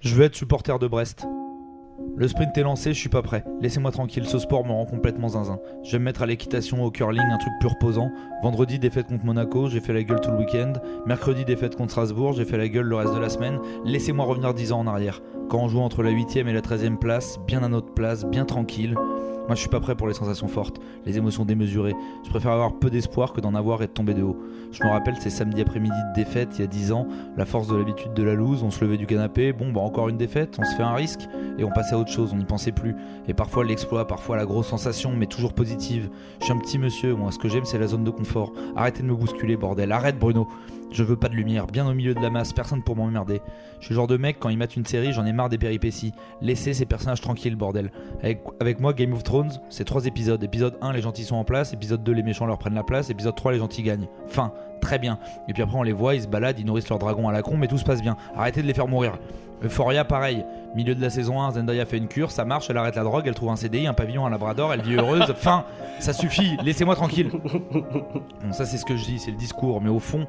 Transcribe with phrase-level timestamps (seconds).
[0.00, 1.26] Je veux être supporter de Brest.
[2.16, 3.44] Le sprint est lancé, je suis pas prêt.
[3.60, 5.58] Laissez-moi tranquille, ce sport me rend complètement zinzin.
[5.84, 8.10] Je vais me mettre à l'équitation, au curling, un truc plus reposant.
[8.42, 10.72] Vendredi, défaite contre Monaco, j'ai fait la gueule tout le week-end.
[11.04, 13.58] Mercredi, défaite contre Strasbourg, j'ai fait la gueule le reste de la semaine.
[13.84, 15.20] Laissez-moi revenir 10 ans en arrière.
[15.50, 18.46] Quand on joue entre la 8ème et la 13ème place, bien à notre place, bien
[18.46, 18.96] tranquille.
[19.50, 21.96] Moi, je suis pas prêt pour les sensations fortes, les émotions démesurées.
[22.22, 24.36] Je préfère avoir peu d'espoir que d'en avoir et de tomber de haut.
[24.70, 27.66] Je me rappelle ces samedis après-midi de défaite il y a 10 ans, la force
[27.66, 30.56] de l'habitude de la loose, on se levait du canapé, bon bah encore une défaite,
[30.60, 31.22] on se fait un risque
[31.58, 32.94] et on passait à autre chose, on n'y pensait plus.
[33.26, 36.10] Et parfois l'exploit, parfois la grosse sensation, mais toujours positive.
[36.38, 38.52] Je suis un petit monsieur, moi, ce que j'aime c'est la zone de confort.
[38.76, 40.46] Arrêtez de me bousculer, bordel, arrête Bruno.
[40.92, 43.40] Je veux pas de lumière, bien au milieu de la masse, personne pour m'emmerder.
[43.78, 45.56] Je suis le genre de mec, quand ils mettent une série, j'en ai marre des
[45.56, 46.12] péripéties.
[46.42, 47.92] Laissez ces personnages tranquilles, bordel.
[48.22, 50.42] Avec, avec moi, Game of Thrones, c'est trois épisodes.
[50.42, 51.72] Épisode 1, les gentils sont en place.
[51.72, 53.08] Épisode 2, les méchants leur prennent la place.
[53.08, 54.08] Épisode 3, les gentils gagnent.
[54.26, 55.20] Fin, très bien.
[55.48, 57.42] Et puis après, on les voit, ils se baladent, ils nourrissent leur dragon à la
[57.42, 58.16] con, mais tout se passe bien.
[58.34, 59.12] Arrêtez de les faire mourir.
[59.62, 60.44] Euphoria, pareil.
[60.74, 63.24] Milieu de la saison 1, Zendaya fait une cure, ça marche, elle arrête la drogue,
[63.26, 65.32] elle trouve un CDI, un pavillon, un labrador, elle vit heureuse.
[65.36, 65.64] Fin,
[65.98, 67.30] ça suffit, laissez-moi tranquille.
[68.42, 70.26] Bon, ça c'est ce que je dis, c'est le discours, mais au fond,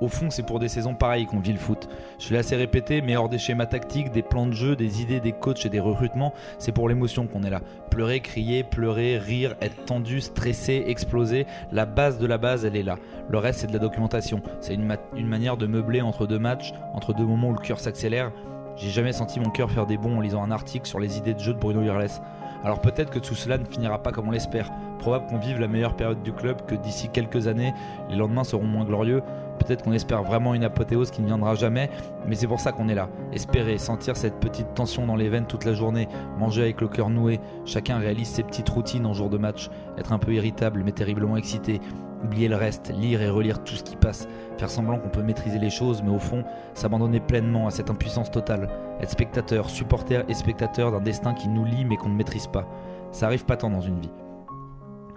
[0.00, 1.88] au fond, c'est pour des saisons pareilles qu'on vit le foot.
[2.18, 5.20] Je l'ai assez répété, mais hors des schémas tactiques, des plans de jeu, des idées
[5.20, 7.60] des coachs et des recrutements, c'est pour l'émotion qu'on est là.
[7.90, 12.82] Pleurer, crier, pleurer, rire, être tendu, stressé, exploser, la base de la base, elle est
[12.82, 12.96] là.
[13.28, 14.42] Le reste, c'est de la documentation.
[14.60, 14.86] C'est une,
[15.26, 18.32] manière de meubler entre deux matchs, entre deux moments où le cœur s'accélère.
[18.76, 21.34] J'ai jamais senti mon cœur faire des bons en lisant un article sur les idées
[21.34, 22.20] de jeu de Bruno Irles.
[22.64, 24.70] Alors peut-être que tout cela ne finira pas comme on l'espère.
[24.98, 27.72] Probable qu'on vive la meilleure période du club, que d'ici quelques années,
[28.10, 29.22] les lendemains seront moins glorieux.
[29.60, 31.90] Peut-être qu'on espère vraiment une apothéose qui ne viendra jamais,
[32.26, 33.08] mais c'est pour ça qu'on est là.
[33.32, 36.08] Espérer, sentir cette petite tension dans les veines toute la journée,
[36.38, 40.12] manger avec le cœur noué, chacun réalise ses petites routines en jour de match, être
[40.12, 41.80] un peu irritable mais terriblement excité,
[42.24, 45.58] oublier le reste, lire et relire tout ce qui passe, faire semblant qu'on peut maîtriser
[45.58, 46.44] les choses, mais au fond,
[46.74, 48.68] s'abandonner pleinement à cette impuissance totale,
[49.00, 52.66] être spectateur, supporter et spectateur d'un destin qui nous lie mais qu'on ne maîtrise pas.
[53.12, 54.10] Ça arrive pas tant dans une vie.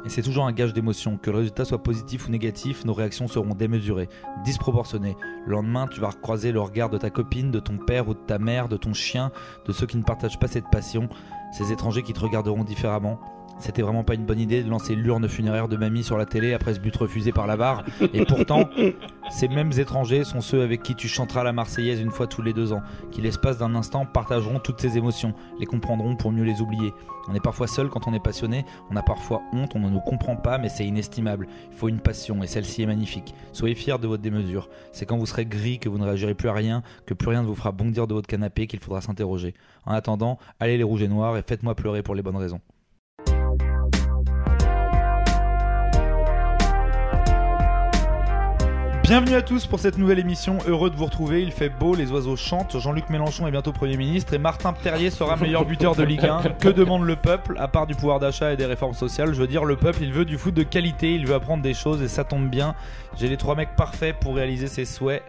[0.06, 1.18] Et c'est toujours un gage d'émotion.
[1.18, 4.10] Que le résultat soit positif ou négatif, nos réactions seront démesurées,
[4.44, 5.16] disproportionnées.
[5.46, 8.20] Le lendemain, tu vas recroiser le regard de ta copine, de ton père ou de
[8.20, 9.32] ta mère, de ton chien,
[9.66, 11.08] de ceux qui ne partagent pas cette passion,
[11.54, 13.20] ces étrangers qui te regarderont différemment.
[13.60, 16.54] C'était vraiment pas une bonne idée de lancer l'urne funéraire de mamie sur la télé
[16.54, 17.84] après ce but refusé par la barre.
[18.14, 18.70] Et pourtant,
[19.30, 22.54] ces mêmes étrangers sont ceux avec qui tu chanteras la Marseillaise une fois tous les
[22.54, 22.82] deux ans,
[23.12, 26.94] qui l'espace d'un instant partageront toutes ces émotions, les comprendront pour mieux les oublier.
[27.30, 30.02] On est parfois seul quand on est passionné, on a parfois honte, on ne nous
[30.02, 31.48] comprend pas, mais c'est inestimable.
[31.72, 33.34] Il faut une passion et celle-ci est magnifique.
[33.54, 34.68] Soyez fiers de votre démesure.
[34.92, 37.44] C'est quand vous serez gris que vous ne réagirez plus à rien, que plus rien
[37.44, 39.54] ne vous fera bondir de votre canapé qu'il faudra s'interroger.
[39.86, 42.60] En attendant, allez les rouges et noirs et faites-moi pleurer pour les bonnes raisons.
[49.04, 50.60] Bienvenue à tous pour cette nouvelle émission.
[50.66, 51.44] Heureux de vous retrouver.
[51.44, 52.80] Il fait beau, les oiseaux chantent.
[52.80, 56.42] Jean-Luc Mélenchon est bientôt Premier ministre et Martin Terrier sera meilleur buteur de Ligue 1.
[56.62, 59.48] Que demande le peuple À part du pouvoir d'achat et des réformes sociales, je veux
[59.48, 62.08] dire, le peuple, il veut du foot de qualité, il veut apprendre des choses et
[62.08, 62.76] ça tombe bien.
[63.18, 65.22] J'ai les trois mecs parfaits pour réaliser ses souhaits.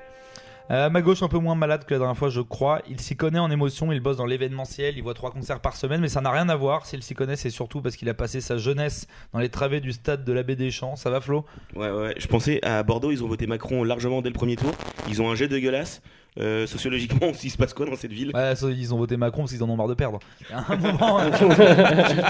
[0.71, 2.81] Euh, à ma gauche, un peu moins malade que la dernière fois, je crois.
[2.89, 6.01] Il s'y connaît en émotion, il bosse dans l'événementiel, il voit trois concerts par semaine,
[6.01, 6.87] mais ça n'a rien à voir.
[6.87, 9.93] S'il s'y connaît, c'est surtout parce qu'il a passé sa jeunesse dans les travées du
[9.93, 10.97] stade de l'abbé des Champs.
[10.97, 11.45] Ça va, Flo?
[11.77, 12.15] Ouais, ouais.
[12.17, 14.73] Je pensais à Bordeaux, ils ont voté Macron largement dès le premier tour.
[15.07, 16.01] Ils ont un jet dégueulasse.
[16.41, 18.33] Euh, sociologiquement, il se passe quoi dans cette ville?
[18.35, 20.19] Ouais, ils ont voté Macron parce qu'ils en ont marre de perdre.
[20.51, 21.45] Il y a un moment, tu,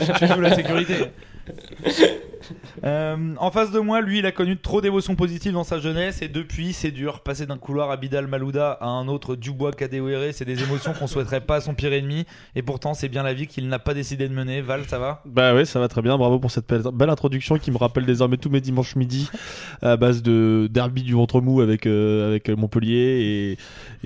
[0.07, 0.95] tu- tu joues la sécurité.
[2.85, 6.21] Euh, en face de moi, lui, il a connu trop d'émotions positives dans sa jeunesse
[6.21, 7.21] et depuis, c'est dur.
[7.21, 11.07] Passer d'un couloir à Bidal Malouda à un autre Dubois Kadewere, c'est des émotions qu'on
[11.07, 12.27] souhaiterait pas à son pire ennemi.
[12.55, 14.61] Et pourtant, c'est bien la vie qu'il n'a pas décidé de mener.
[14.61, 15.23] Val, ça va?
[15.25, 16.19] Bah ouais, ça va très bien.
[16.19, 19.31] Bravo pour cette belle, introduction qui me rappelle désormais tous mes dimanches midi
[19.81, 23.53] à base de derby du ventre mou avec euh, avec Montpellier et,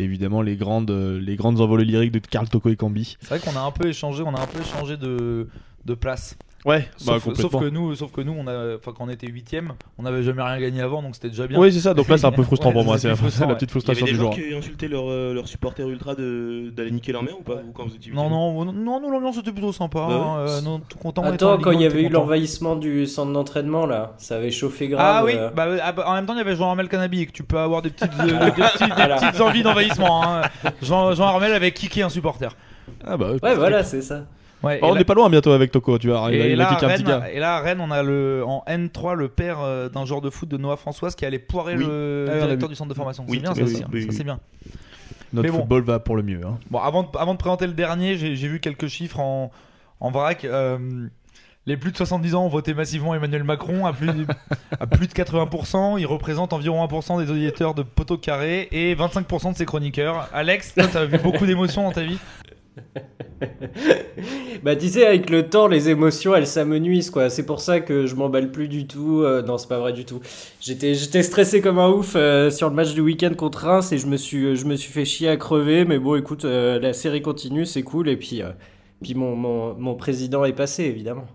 [0.01, 3.17] et évidemment les grandes les grandes envolées lyriques de Karl Toko et Cambi.
[3.21, 5.49] C'est vrai qu'on a un peu échangé, on a un peu échangé de,
[5.85, 6.37] de place.
[6.65, 7.51] Ouais, bah, Sauf, complètement.
[7.51, 10.25] sauf que nous, sauf que nous, on a, enfin, quand on était huitième, on n'avait
[10.25, 11.57] jamais rien gagné avant, donc c'était déjà bien.
[11.59, 11.95] Oui, c'est ça.
[11.95, 12.99] Donc là, c'est un peu frustrant Ouais, pour moi.
[12.99, 13.59] c'est la, plus frustrant, la ouais.
[13.59, 16.17] petite Il y avait frustration des du gens qui insultaient leurs euh, leurs supporters ultra
[16.17, 19.09] de- d'aller niquer leur mère ou pas Vous, quand vous étiez Non, non, non, non,
[19.11, 20.01] l'ambiance était plutôt sympa.
[20.01, 20.15] Bah ouais.
[20.15, 21.23] hein, euh, non, tout content.
[21.23, 25.07] Attends, quand il y avait eu l'envahissement du centre d'entraînement là, ça avait chauffé grave.
[25.21, 25.51] Ah oui, euh.
[25.51, 27.45] bah, euh, ah, bah, en même temps, il y avait Jean Armel Canabi, que tu
[27.45, 29.17] peux avoir des petites, euh, des, petites, des Voilà.
[29.17, 30.25] petites envies d'envahissement.
[30.25, 30.43] hein.
[30.83, 32.51] Jean, Jean Armel avait kické un supporter.
[33.07, 34.25] Ah bah, Ouais, voilà, c'est ça.
[34.63, 35.99] Ouais, Bah, on là- n'est pas loin bientôt avec Toko.
[35.99, 37.31] Tu vois, il a, et, il a là, petit Rennes, gars.
[37.33, 40.31] et là, à Rennes, on a le, en N3 le père euh, d'un joueur de
[40.31, 41.85] foot de Noah Françoise qui allait poirer Oui.
[41.87, 43.25] le Ah, a directeur du centre de formation.
[43.29, 43.85] Oui, c'est bien, oui, ça oui, aussi.
[43.93, 44.15] oui, Ça, oui.
[44.17, 44.41] c'est bien.
[45.33, 45.59] Notre mais bon.
[45.61, 46.41] football va pour le mieux.
[46.45, 46.59] hein.
[46.71, 49.51] Bon, avant de, avant de présenter le dernier, j'ai vu quelques chiffres en,
[50.01, 50.45] en vrac.
[50.45, 50.79] Euh,
[51.67, 54.09] Les plus de 70 ans ont voté massivement Emmanuel Macron à plus,
[54.81, 55.99] à plus de 80%.
[56.01, 60.29] Il représente environ 1% des auditeurs de Poteau Carré et 25% de ses chroniqueurs.
[60.33, 62.19] Alex, toi, t'as vu beaucoup d'émotions dans ta vie?
[64.63, 68.07] bah tu sais avec le temps les émotions elles s'amenuisent quoi c'est pour ça que
[68.07, 70.21] je m'emballe plus du tout euh, non c'est pas vrai du tout
[70.61, 73.99] j'étais j'étais stressé comme un ouf euh, sur le match du week-end contre Reims et
[73.99, 76.93] je me suis je me suis fait chier à crever mais bon écoute euh, la
[76.93, 78.43] série continue c'est cool et puis
[79.03, 81.27] puis mon, mon, mon président est passé évidemment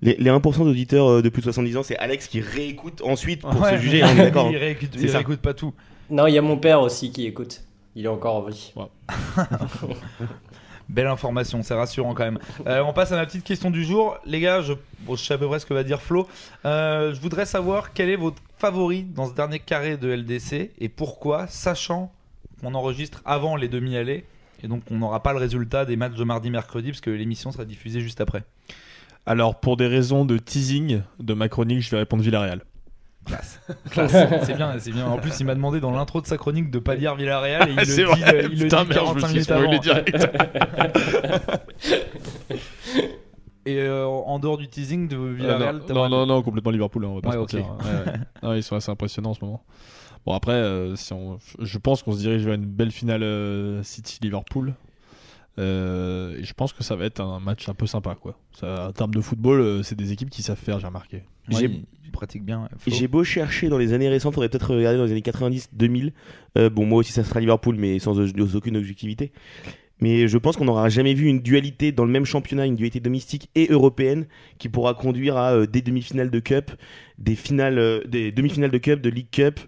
[0.00, 3.64] les, les 1% d'auditeurs de plus de 70 ans, c'est Alex qui réécoute ensuite pour
[3.64, 4.02] se juger.
[4.02, 4.50] Hein, d'accord.
[4.50, 5.72] il réécoute, il réécoute pas tout.
[6.10, 7.62] Non, il y a mon père aussi qui écoute.
[7.94, 8.72] Il est encore en vie.
[8.74, 8.90] Wow.
[10.88, 12.38] Belle information, c'est rassurant quand même.
[12.66, 14.18] Euh, on passe à ma petite question du jour.
[14.26, 14.72] Les gars, je,
[15.16, 16.28] sais à peu près ce que va dire Flo.
[16.64, 20.88] Euh, je voudrais savoir quel est votre favori dans ce dernier carré de LDC et
[20.88, 22.12] pourquoi, sachant
[22.60, 24.24] qu'on enregistre avant les demi-allées
[24.62, 27.64] et donc on n'aura pas le résultat des matchs de mardi-mercredi parce que l'émission sera
[27.64, 28.44] diffusée juste après.
[29.26, 32.62] Alors, pour des raisons de teasing de ma chronique, je vais répondre Villarreal.
[33.90, 34.16] Classe.
[34.44, 35.06] C'est bien, c'est bien.
[35.06, 37.72] En plus, il m'a demandé dans l'intro de sa chronique de pas dire Villarreal et
[37.72, 39.86] il C'est le dit, euh, il le Putain, dit merde, 45 je me suis minutes
[39.88, 41.52] avant.
[43.64, 47.04] Et euh, en dehors du teasing de Villarreal, Euh, non, t'aimerais- non, non, complètement Liverpool,
[47.04, 47.52] hein, on va pas Ouais, se ok.
[47.54, 47.72] mentir.
[47.78, 48.18] Ouais, ouais.
[48.42, 49.62] Non, ils sont assez impressionnants en ce moment.
[50.26, 51.38] Bon, après, euh, si on...
[51.60, 54.74] je pense qu'on se dirige vers une belle finale euh, City-Liverpool.
[55.58, 58.34] Euh, et je pense que ça va être un match un peu sympa, quoi.
[58.58, 61.22] Ça, en termes de football, euh, c'est des équipes qui savent faire, j'ai remarqué.
[62.12, 62.68] Pratique bien.
[62.86, 66.12] J'ai beau chercher dans les années récentes, faudrait peut-être regarder dans les années 90-2000.
[66.58, 69.32] Euh, bon, moi aussi, ça sera Liverpool, mais sans, sans aucune objectivité.
[70.00, 73.00] Mais je pense qu'on n'aura jamais vu une dualité dans le même championnat, une dualité
[73.00, 74.26] domestique et européenne,
[74.58, 76.72] qui pourra conduire à euh, des demi-finales de Cup,
[77.18, 79.60] des finales, euh, des demi-finales de Cup, de League Cup,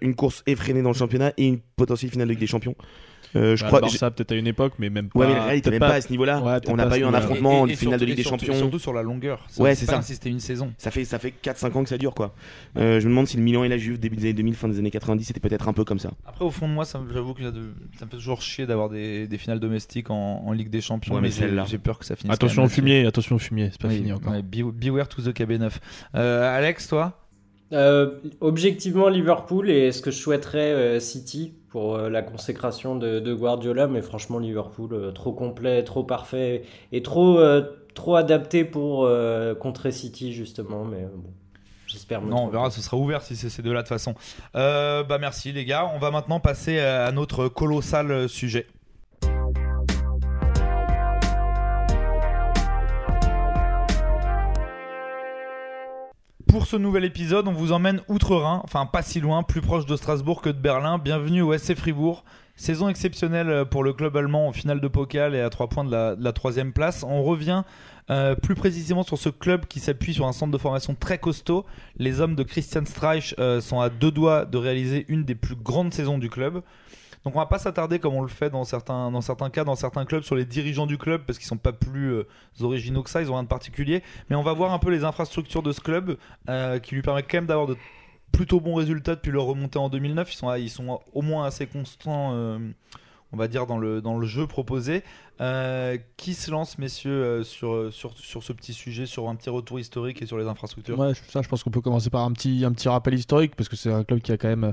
[0.00, 2.76] une course effrénée dans le championnat et une potentielle finale de Ligue des Champions.
[3.36, 3.80] Euh, je Bah, crois.
[3.82, 5.18] Barça, peut-être à une époque, mais même pas.
[5.18, 6.40] Ouais, mais la réalité, même pas à ce niveau-là.
[6.40, 8.46] Ouais, on n'a pas eu un affrontement, Et- et une finale de Ligue des surtout-
[8.46, 8.58] Champions.
[8.58, 9.46] Surtout sur la longueur.
[9.58, 9.92] Ouais, c'est ça.
[9.94, 10.72] comme si c'était une saison.
[10.78, 12.34] Ça fait, ça fait 4-5 ans que ça dure, quoi.
[12.78, 14.68] Euh, je me demande si le Milan et la Juve, début des années 2000, fin
[14.68, 16.10] des années 90, c'était peut-être un peu comme ça.
[16.26, 18.88] Après, au fond de moi, ça j'avoue que ça me ça fait toujours chier d'avoir
[18.88, 21.14] des, des finales domestiques en, en Ligue des Champions.
[21.14, 21.64] Ouais, mais mais j'ai celle-là.
[21.68, 22.34] j'ai peur que ça finisse.
[22.34, 24.32] Attention au fumier, attention au fumier, c'est pas fini encore.
[24.42, 25.70] beware to the KB9.
[26.14, 27.24] Euh, Alex, toi?
[27.72, 33.20] Euh, objectivement Liverpool et ce que je souhaiterais euh, City pour euh, la consécration de,
[33.20, 36.62] de Guardiola mais franchement Liverpool euh, trop complet trop parfait
[36.92, 37.62] et trop euh,
[37.94, 41.30] trop adapté pour euh, contrer City justement mais bon
[41.86, 44.14] j'espère Non, on verra, ce sera ouvert si c'est ces deux-là de toute façon.
[44.54, 45.90] Euh, bah merci les gars.
[45.94, 48.66] On va maintenant passer à notre colossal sujet.
[56.48, 59.94] Pour ce nouvel épisode, on vous emmène outre-Rhin, enfin pas si loin, plus proche de
[59.96, 60.96] Strasbourg que de Berlin.
[60.96, 62.24] Bienvenue au SC Fribourg.
[62.56, 65.92] Saison exceptionnelle pour le club allemand en finale de Pokal et à 3 points de
[65.92, 67.04] la, de la troisième place.
[67.06, 67.64] On revient
[68.10, 71.66] euh, plus précisément sur ce club qui s'appuie sur un centre de formation très costaud.
[71.98, 75.54] Les hommes de Christian Streich euh, sont à deux doigts de réaliser une des plus
[75.54, 76.62] grandes saisons du club.
[77.24, 79.74] Donc on va pas s'attarder comme on le fait dans certains, dans certains cas, dans
[79.74, 82.26] certains clubs, sur les dirigeants du club parce qu'ils sont pas plus euh,
[82.60, 84.02] originaux que ça, ils ont rien de particulier.
[84.30, 86.16] Mais on va voir un peu les infrastructures de ce club
[86.48, 87.76] euh, qui lui permettent quand même d'avoir de
[88.32, 90.32] plutôt bons résultats depuis leur remontée en 2009.
[90.32, 92.58] Ils sont, ils sont au moins assez constants, euh,
[93.32, 95.02] on va dire, dans le, dans le jeu proposé.
[95.40, 99.50] Euh, qui se lance, messieurs, euh, sur, sur, sur ce petit sujet, sur un petit
[99.50, 100.98] retour historique et sur les infrastructures?
[100.98, 103.68] Ouais, ça, je pense qu'on peut commencer par un petit, un petit rappel historique parce
[103.68, 104.72] que c'est un club qui a quand même,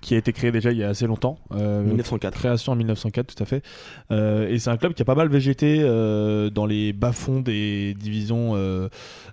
[0.00, 1.38] qui a été créé déjà il y a assez longtemps.
[1.52, 2.34] Euh, 1904.
[2.34, 3.62] Création en 1904, tout à fait.
[4.10, 7.94] Euh, et c'est un club qui a pas mal végété euh, dans les bas-fonds des
[7.94, 8.88] divisions euh,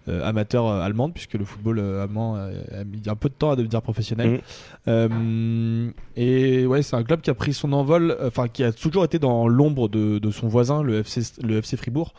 [0.07, 3.33] euh, amateurs euh, allemandes, puisque le football euh, allemand a, a mis un peu de
[3.33, 4.29] temps à devenir professionnel.
[4.29, 4.39] Mhm.
[4.87, 8.71] Euh, et ouais, c'est un club qui a pris son envol, euh, enfin qui a
[8.71, 12.13] toujours été dans l'ombre de, de son voisin, le FC, le FC Fribourg,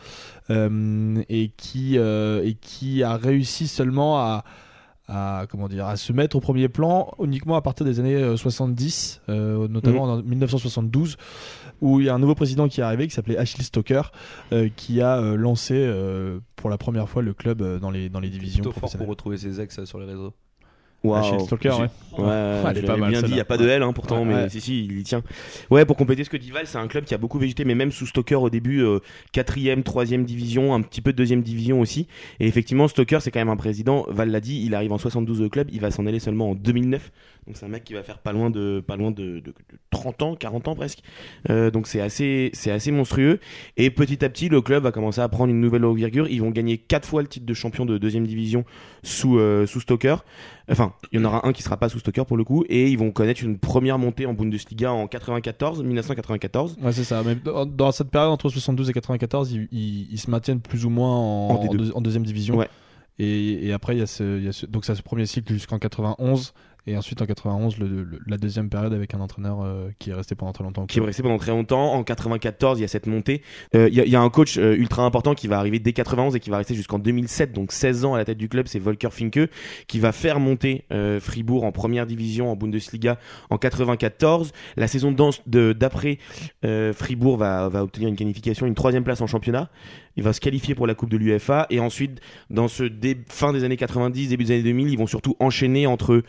[0.51, 4.45] euh, et qui euh, et qui a réussi seulement à
[5.09, 8.37] à comment dire à se mettre au premier plan uniquement à partir des années euh,
[8.37, 11.17] 70 euh, notamment en 1972
[11.81, 14.13] où il y a un nouveau président qui est arrivé qui s'appelait Achille Stoker
[14.53, 15.91] euh, qui a euh, lancé
[16.57, 19.39] pour la première fois le club dans les dans les divisions Plutôt fort pour retrouver
[19.39, 20.35] ses ex sur les réseaux.
[21.05, 21.89] Achille Stoker J'ai- ouais.
[22.19, 23.93] Ouais, Elle est je pas mal, bien dit, il n'y a pas de L hein,
[23.93, 24.49] pourtant, Ouais, mais ouais.
[24.49, 25.23] si, si, il y tient.
[25.71, 27.77] Ouais, pour compléter ce que dit Val, c'est un club qui a beaucoup végété, mais
[27.77, 28.99] même sous Stoker au début, euh,
[29.33, 32.09] quatrième, troisième division, un petit peu de deuxième division aussi.
[32.41, 35.41] Et effectivement, Stoker, c'est quand même un président, Val l'a dit, il arrive en 72
[35.43, 37.13] au club, il va s'en aller seulement en 2009.
[37.47, 39.55] Donc c'est un mec qui va faire pas loin de, pas loin de, de- de
[39.91, 40.99] 30 ans, 40 ans presque.
[41.49, 43.39] Euh, donc c'est assez, c'est assez monstrueux.
[43.79, 46.27] Et petit à petit, le club va commencer à prendre une nouvelle envergure.
[46.29, 48.65] Ils vont gagner quatre fois le titre de champion de deuxième division
[49.03, 50.25] sous, euh, sous Stoker.
[50.71, 52.65] Enfin, enfin, il y en aura un qui sera pas sous Stoker pour le coup,
[52.69, 56.77] et ils vont connaître une première montée en Bundesliga en 94, 1994.
[56.83, 57.23] Ouais, c'est ça.
[57.25, 60.85] Mais dans, dans cette période entre 72 et 94, ils, ils- ils se maintiennent plus
[60.85, 61.69] ou moins en, En D2.
[61.71, 62.57] en deux- en deuxième division.
[62.57, 62.69] Ouais.
[63.19, 65.27] Et, et après, il y a ce, il y a ce- donc ça, ce premier
[65.27, 66.53] cycle jusqu'en 91.
[66.89, 70.15] Et ensuite, en 91, le- le- la deuxième période avec un entraîneur euh, qui est
[70.15, 70.87] resté pendant très longtemps.
[70.87, 71.93] qui est resté pendant très longtemps.
[71.93, 73.43] En 94, il y a cette montée.
[73.75, 75.79] Euh, Il y, a- il y a un coach euh, ultra important qui va arriver
[75.81, 78.49] dès 91 et qui va rester jusqu'en 2007, donc 16 ans à la tête du
[78.49, 79.51] club, c'est Volker Finke,
[79.87, 80.85] qui va faire monter
[81.21, 83.19] Fribourg en première division en Bundesliga
[83.51, 84.53] en 94.
[84.77, 85.15] La saison
[85.47, 86.19] d'après,
[86.93, 89.69] Fribourg va, va obtenir une qualification, une troisième place en championnat.
[90.17, 92.91] Il va se qualifier pour la Coupe de l'UFA et ensuite, dans ce
[93.29, 96.23] fin des années 90, début des années 2000, ils vont surtout enchaîner entre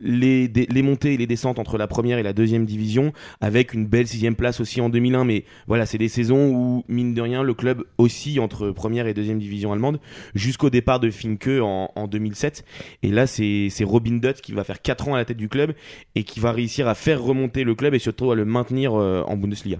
[0.00, 0.48] les,
[0.82, 4.36] montées et les descentes entre la première et la deuxième division, avec une belle sixième
[4.36, 5.24] place aussi en 2001.
[5.24, 9.14] Mais voilà, c'est des saisons où, mine de rien, le club oscille entre première et
[9.14, 10.00] deuxième division allemande,
[10.34, 12.64] jusqu'au départ de Finke en, en 2007.
[13.02, 15.48] Et là, c'est c'est Robin Dutt qui va faire 4 ans à la tête du
[15.48, 15.74] club
[16.14, 19.22] et qui va réussir à faire remonter le club et surtout à le maintenir euh,
[19.26, 19.78] en Bundesliga.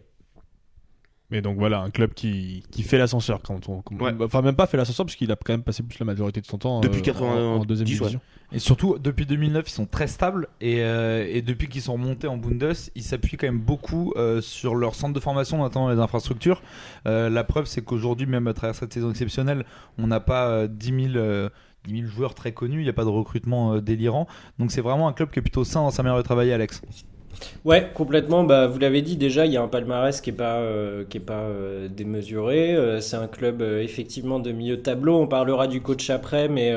[1.30, 3.82] Mais donc voilà, un club qui, qui fait l'ascenseur quand on.
[4.00, 4.12] Ouais.
[4.20, 6.46] Enfin, même pas fait l'ascenseur, parce qu'il a quand même passé plus la majorité de
[6.46, 7.94] son temps Depuis euh, 90, en, en deuxième ouais.
[7.98, 8.20] division.
[8.52, 10.46] Et surtout, depuis 2009, ils sont très stables.
[10.60, 14.40] Et, euh, et depuis qu'ils sont remontés en Bundes, ils s'appuient quand même beaucoup euh,
[14.40, 16.62] sur leur centre de formation, notamment les infrastructures.
[17.08, 19.64] Euh, la preuve, c'est qu'aujourd'hui, même à travers cette saison exceptionnelle,
[19.98, 21.16] on n'a pas euh, 10 000.
[21.16, 21.48] euh,
[21.88, 24.26] 10 000 joueurs très connus, il n'y a pas de recrutement euh, délirant.
[24.58, 26.82] Donc c'est vraiment un club qui est plutôt sain dans sa manière de travailler, Alex.
[27.64, 28.44] Ouais, complètement.
[28.44, 31.18] Bah, vous l'avez dit déjà, il y a un palmarès qui est pas euh, qui
[31.18, 32.74] est pas euh, démesuré.
[32.74, 35.16] Euh, c'est un club effectivement de milieu de tableau.
[35.18, 36.72] On parlera du coach après, mais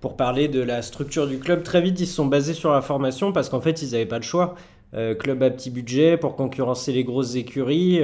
[0.00, 2.82] pour parler de la structure du club, très vite ils se sont basés sur la
[2.82, 4.54] formation parce qu'en fait ils n'avaient pas le choix.
[5.18, 8.00] Club à petit budget pour concurrencer les grosses écuries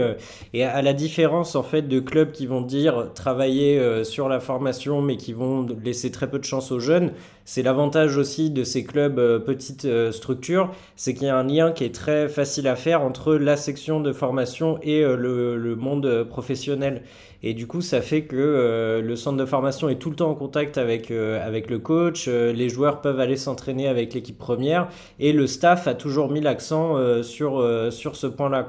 [0.54, 5.02] et à la différence en fait de clubs qui vont dire travailler sur la formation
[5.02, 7.12] mais qui vont laisser très peu de chance aux jeunes
[7.48, 11.44] c'est l'avantage aussi de ces clubs euh, petites euh, structures c'est qu'il y a un
[11.44, 15.74] lien qui est très facile à faire entre la section de formation et euh, le,
[15.74, 17.04] monde professionnel.
[17.42, 20.34] Et du coup, ça fait que le centre de formation est tout le temps en
[20.34, 24.88] contact avec, le coach, les joueurs peuvent aller s'entraîner avec l'équipe première,
[25.20, 27.60] et le staff a toujours mis l'accent sur,
[27.92, 28.66] ce point-là.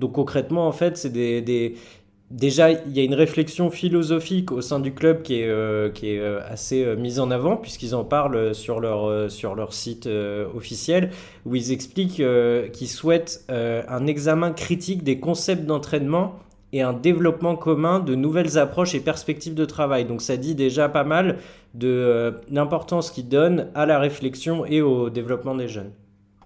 [0.00, 1.76] Donc concrètement, en fait, c'est des
[2.30, 6.40] Déjà, il y a une réflexion philosophique au sein du club qui est, euh, euh,
[6.46, 10.06] assez euh, mise en avant, puisqu'ils en parlent sur leur, sur leur site
[10.54, 11.10] officiel,
[11.46, 12.22] où ils expliquent
[12.72, 16.34] qu'ils souhaitent un examen critique des concepts d'entraînement
[16.74, 20.04] et un développement commun de nouvelles approches et perspectives de travail.
[20.04, 21.38] Donc ça dit déjà pas mal
[21.72, 25.92] de l'importance qu'ils donnent à la réflexion et au développement des jeunes.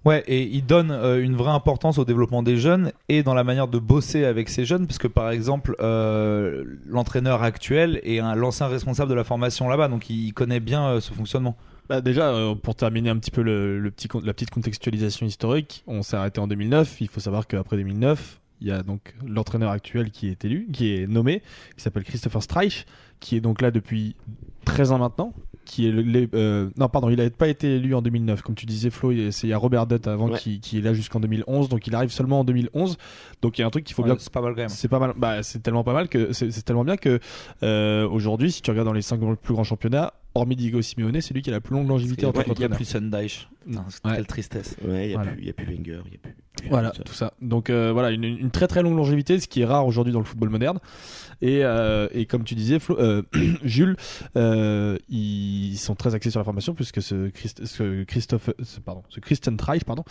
[0.05, 3.45] Ouais, et il donne euh, une vraie importance au développement des jeunes et dans la
[3.45, 8.35] manière de bosser avec ces jeunes, parce que par exemple, euh, l'entraîneur actuel est un-
[8.35, 11.55] l'ancien responsable de la formation là-bas, donc il, connaît bien euh, ce fonctionnement.
[11.87, 12.33] Bah déjà,
[12.63, 16.47] pour terminer un petit peu le, petit, la petite contextualisation historique, on s'est arrêté en
[16.47, 17.01] 2009.
[17.01, 20.95] Il faut savoir qu'après 2009, il y a donc l'entraîneur actuel qui est élu, qui
[20.95, 21.41] est nommé,
[21.75, 22.85] qui s'appelle Christopher Streich,
[23.19, 24.15] qui est donc là depuis
[24.63, 25.33] 13 ans maintenant.
[25.65, 28.41] Qui est le- les- euh, non, pardon, il n'a pas été élu en 2009.
[28.41, 30.37] Comme tu disais, Flo, il c'est- il y a Robert Dutt avant Ouais.
[30.37, 31.69] qui, qui est là jusqu'en 2011.
[31.69, 32.97] Donc il arrive seulement en 2011.
[33.41, 34.69] Donc il y a un truc qu'il faut bien c'est pas mal quand même.
[34.69, 35.13] c'est pas mal.
[35.15, 37.19] Bah, c'est tellement pas mal que c'est c'est tellement bien que
[37.63, 41.33] euh, aujourd'hui, si tu regardes dans les 5 plus grands championnats, hormis Diego Simeone, c'est
[41.33, 42.77] lui qui a la plus longue longévité en tant Ouais, il n'y a qu'entraîneur.
[42.77, 42.85] plus
[43.89, 44.15] c'est Ouais.
[44.15, 44.75] Quelle tristesse.
[44.85, 45.31] Ouais, il n'y a, Voilà.
[45.31, 46.35] plus- y a plus Wenger, il n'y a plus.
[46.63, 47.03] y a Voilà, plus ça.
[47.03, 47.33] tout ça.
[47.41, 50.19] Donc euh, voilà, une, une très très longue longévité, ce qui est rare aujourd'hui dans
[50.19, 50.79] le football moderne.
[51.41, 53.21] Et, euh, et comme tu disais, Flo- euh,
[53.63, 53.95] Jules,
[54.37, 59.03] euh, ils sont très axés sur la formation puisque ce, Christ- ce Christophe, ce- pardon,
[59.09, 60.03] ce Christian Treich, pardon,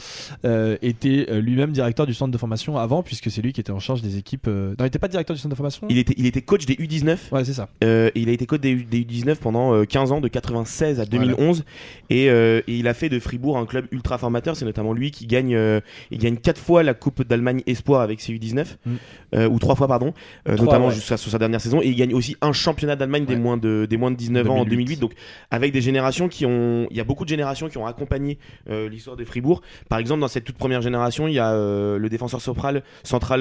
[0.45, 3.79] euh, était lui-même directeur du centre de formation avant, puisque c'est lui qui était en
[3.81, 4.47] charge des équipes.
[4.49, 5.87] euh, Non, il n'était pas directeur du centre de formation?
[5.91, 7.69] Il était, il était coach des U19 Ouais, c'est ça.
[7.85, 10.29] Euh, et il a été coach des, U- des U19 pendant euh, 15 ans, de
[10.29, 11.65] 96 à 2011.
[12.11, 14.57] Et, euh, et il a fait de Fribourg un club ultra formateur.
[14.57, 18.21] C'est notamment lui qui gagne, euh, il gagne quatre fois la Coupe d'Allemagne Espoir avec
[18.21, 18.91] ses U19, Mm.
[19.35, 20.13] euh, ou trois fois pardon,
[20.49, 20.95] euh, notamment ouais.
[20.95, 21.81] jusqu'à sur sa dernière saison.
[21.83, 24.59] Et il gagne aussi un championnat d'Allemagne des moins de des moins de 19 ans
[24.59, 24.97] en 2008.
[24.97, 25.01] 2008.
[25.01, 25.13] Donc
[25.51, 28.39] avec des générations qui ont, il y a beaucoup de générations qui ont accompagné
[28.69, 29.63] l'histoire de Fribourg.
[29.89, 33.41] Par exemple, dans cette toute première génération, il y a le défenseur central, central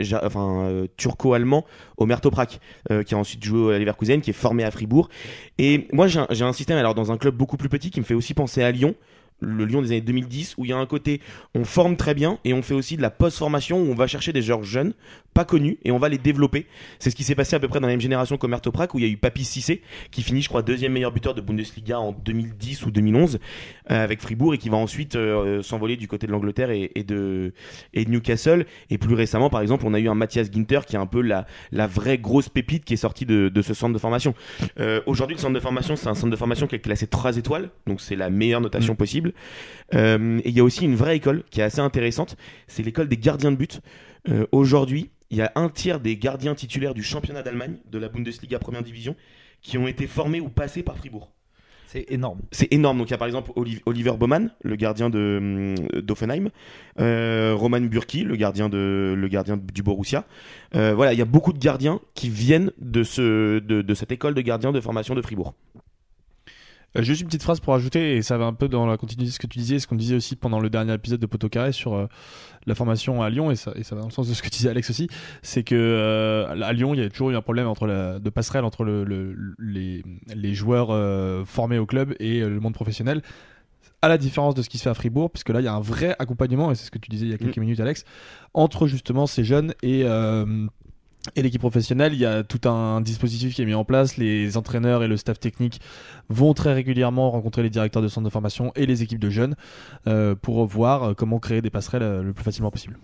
[0.00, 1.64] ja- enfin turco-allemand,
[1.96, 5.08] Omer Toprak, euh, qui a ensuite joué à Leverkusen, qui est formé à Fribourg.
[5.58, 8.14] Et moi, j'ai un, système alors dans un club beaucoup plus petit qui me fait
[8.14, 8.94] aussi penser à Lyon.
[9.40, 11.20] Le Lyon des années 2010 où il y a un côté
[11.54, 14.32] on forme très bien et on fait aussi de la post-formation où on va chercher
[14.32, 14.94] des joueurs jeunes,
[15.34, 16.66] pas connus et on va les développer.
[16.98, 18.98] C'est ce qui s'est passé à peu près dans la même génération qu'au Mertoprac où
[18.98, 21.98] il y a eu Papi Cissé qui finit je crois deuxième meilleur buteur de Bundesliga
[21.98, 23.38] en 2010 ou 2011
[23.90, 27.04] euh, avec Fribourg et qui va ensuite euh, s'envoler du côté de l'Angleterre et, et,
[27.04, 27.52] de,
[27.94, 30.96] et de Newcastle et plus récemment par exemple on a eu un Mathias Ginter qui
[30.96, 33.94] est un peu la, la vraie grosse pépite qui est sortie de, de ce centre
[33.94, 34.34] de formation.
[34.78, 37.36] Euh, Aujourd'hui le centre de formation c'est un centre de formation qui est classé 3
[37.36, 39.29] étoiles donc c'est la meilleure notation possible.
[39.94, 43.08] Euh, et il y a aussi une vraie école qui est assez intéressante, c'est l'école
[43.08, 43.80] des gardiens de but.
[44.28, 48.08] Euh, Aujourd'hui, il y a un tiers des gardiens titulaires du championnat d'Allemagne, de la
[48.08, 49.16] Bundesliga première division,
[49.62, 51.30] qui ont été formés ou passés par Fribourg.
[51.86, 52.40] C'est énorme.
[52.52, 52.98] C'est énorme.
[52.98, 56.50] Donc il y a par exemple Oli- Oliver Baumann, le gardien de hum, d'Offenheim,
[57.00, 60.24] euh, Roman Burki, le gardien de le gardien du Borussia.
[60.76, 64.12] Euh, voilà, il y a beaucoup de gardiens qui viennent de ce de, de cette
[64.12, 65.54] école de gardiens de formation de Fribourg.
[66.96, 69.28] Euh, juste une petite phrase pour ajouter, et ça va un peu dans la continuité
[69.30, 71.48] de ce que tu disais, ce qu'on disait aussi pendant le dernier épisode de Poteau
[71.48, 72.06] Carré sur euh,
[72.66, 74.48] la formation à Lyon, et ça, et ça va dans le sens de ce que
[74.48, 75.08] disait Alex aussi,
[75.42, 78.30] c'est que euh, à Lyon, il y a toujours eu un problème entre la, de
[78.30, 80.02] passerelle entre le, le- les,
[80.34, 83.22] les joueurs formés au club et le monde professionnel.
[84.02, 85.74] À la différence de ce qui se fait à Fribourg, puisque là, il y a
[85.74, 88.04] un vrai accompagnement, et c'est ce que tu disais il y a quelques minutes, Alex,
[88.54, 90.66] entre justement ces jeunes et, euh,
[91.36, 92.12] et l'équipe professionnelle.
[92.14, 94.16] Il y a tout un dispositif qui est mis en place.
[94.16, 95.80] Les entraîneurs et le staff technique
[96.28, 99.56] vont très régulièrement rencontrer les directeurs de centres de formation et les équipes de jeunes
[100.06, 102.98] euh, pour voir euh, comment créer des passerelles euh, le plus facilement possible.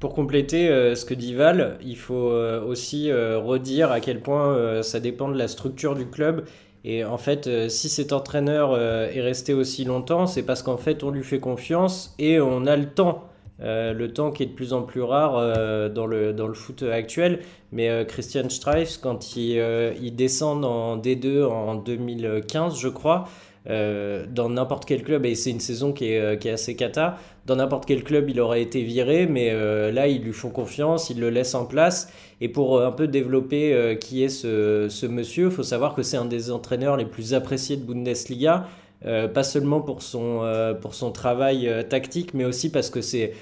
[0.00, 5.30] Pour compléter ce que dit Val, il faut aussi redire à quel point ça dépend
[5.30, 6.44] de la structure du club.
[6.84, 11.10] Et en fait, si cet entraîneur est resté aussi longtemps, c'est parce qu'en fait, on
[11.10, 13.24] lui fait confiance et on a le temps.
[13.60, 16.54] Euh, le temps qui est de plus en plus rare euh, dans, le, dans le
[16.54, 17.40] foot actuel.
[17.70, 19.62] Mais euh, Christian Streif, quand il,
[20.02, 23.28] il descend en D2 en 2015, je crois,
[23.66, 27.56] dans n'importe quel club, et c'est une saison qui est, qui est assez cata, dans
[27.56, 29.54] n'importe quel club il aurait été viré, mais
[29.90, 32.12] là ils lui font confiance, ils le laissent en place.
[32.42, 36.18] Et pour un peu développer qui est ce, ce monsieur, il faut savoir que c'est
[36.18, 38.66] un des entraîneurs les plus appréciés de Bundesliga.
[39.06, 43.02] Euh, pas seulement pour son, euh, pour son travail euh, tactique, mais aussi parce que
[43.02, 43.34] c'est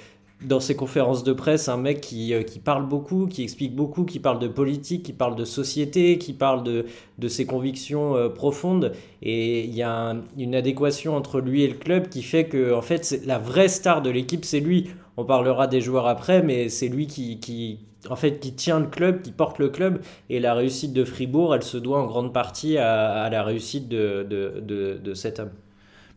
[0.44, 4.04] dans ses conférences de presse un mec qui, euh, qui parle beaucoup, qui explique beaucoup,
[4.04, 6.86] qui parle de politique, qui parle de société, qui parle de,
[7.18, 8.92] de ses convictions euh, profondes.
[9.22, 12.74] Et il y a un- une adéquation entre lui et le club qui fait que
[12.74, 14.90] en fait, la vraie star de l'équipe, c'est lui.
[15.16, 18.86] On parlera des joueurs après, mais c'est lui qui, qui, en fait, qui tient le
[18.86, 20.00] club, qui porte le club.
[20.30, 24.26] Et la réussite de Fribourg, elle se doit en grande partie à, la réussite de,
[24.28, 25.50] de, de, cet homme.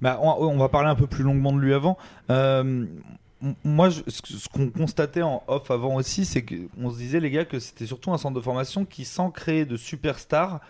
[0.01, 1.97] Bah, on, va parler un peu plus longuement de lui avant.
[2.29, 2.85] Euh,
[3.63, 7.59] moi, ce qu'on constatait en off avant aussi, c'est qu'on se disait, les gars, que
[7.59, 10.61] c'était surtout un centre de formation qui, sans créer de superstars,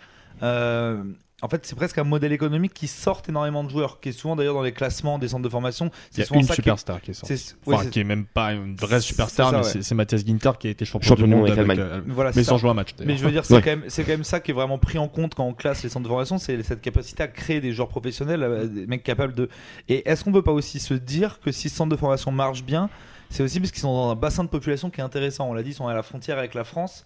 [0.42, 1.02] euh,
[1.42, 4.36] en fait, c'est presque un modèle économique qui sort énormément de joueurs, qui est souvent
[4.36, 5.90] d'ailleurs dans les classements des centres de formation.
[6.18, 8.24] A souvent une ça qui est- superstar qui est c'est- Enfin, c'est- qui est même
[8.24, 9.70] pas une vraie C'est- superstar, c'est ça, mais ouais.
[9.70, 12.32] c'est- c'est Mathias Ginter qui a été champion, Champion du monde avec avec, euh, Voilà,
[12.32, 12.50] c'est mais ça.
[12.50, 12.94] sans jouer un match.
[13.04, 13.60] Mais je veux dire, c'est Ouais.
[13.62, 15.82] quand, même- c'est quand même ça qui est vraiment pris en compte quand on classe
[15.82, 19.02] les centres de formation, c'est cette capacité à créer des joueurs professionnels, euh, des mecs
[19.04, 19.50] capables de.
[19.90, 22.62] Et est-ce qu'on peut pas aussi se dire que si ce centre de formation marche
[22.64, 22.88] bien,
[23.28, 25.50] c'est aussi parce qu'ils sont dans un bassin de population qui est intéressant.
[25.50, 27.04] On l'a dit, ils sont à la frontière avec la France.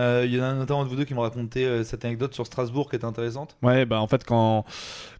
[0.00, 2.32] Euh, Il y en a notamment de vous deux qui m'ont raconté euh, cette anecdote
[2.34, 3.56] sur Strasbourg qui est intéressante.
[3.62, 4.64] Ouais, bah en fait, quand,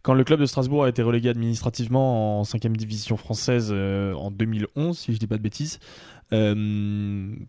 [0.01, 4.31] quand le club de Strasbourg a été relégué administrativement en 5 division française euh, en
[4.31, 5.79] 2011, si je dis pas de bêtises,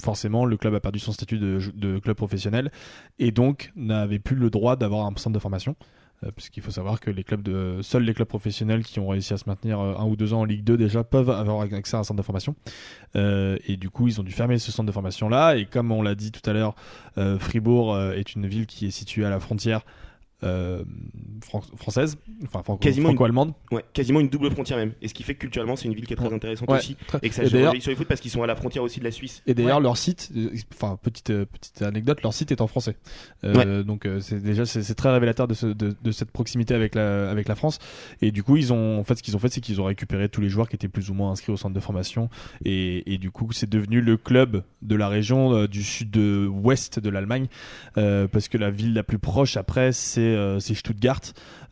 [0.02, 2.72] forcément, le club a perdu son statut de club professionnel
[3.20, 5.76] et donc n'avait plus le droit d'avoir un centre de formation.
[6.24, 9.32] Euh, Puisqu'il faut savoir que les clubs de, seuls les clubs professionnels qui ont réussi
[9.32, 11.96] à se maintenir euh, un ou deux ans en Ligue 2 déjà peuvent avoir accès
[11.96, 12.54] à un centre de formation.
[13.16, 15.56] Euh, et du coup, ils ont dû fermer ce centre de formation là.
[15.56, 16.74] Et comme on l'a dit tout à l'heure,
[17.38, 19.82] Fribourg est une ville qui est située à la frontière
[20.44, 20.84] euh,
[21.44, 23.52] fran- française, enfin franco- Quasiment une- franco-allemande.
[23.70, 24.92] Ouais, quasiment une double frontière même.
[25.02, 26.96] Et ce qui fait que culturellement, c'est une ville qui est très intéressante Ouais, aussi.
[27.06, 28.98] très- Et que ça d'ailleurs- sur les foot parce qu'ils sont à la frontière aussi
[29.00, 29.42] de la Suisse.
[29.46, 29.82] Et d'ailleurs, Ouais.
[29.82, 32.96] leur site, euh, enfin petite euh, petite anecdote, leur site est en français.
[33.44, 37.30] Euh, Donc c'est déjà c'est très révélateur de, ce- de, de cette proximité avec la
[37.30, 37.78] avec la France.
[38.20, 40.28] Et du coup, ils ont en fait ce qu'ils ont fait, c'est qu'ils ont récupéré
[40.28, 42.28] tous les joueurs qui étaient plus ou moins inscrits au centre de formation.
[42.64, 47.10] Et, et du coup, c'est devenu le club de la région euh, du sud-ouest de
[47.10, 47.46] l'Allemagne,
[47.94, 51.20] parce que la ville la plus proche après, c'est c'est Stuttgart,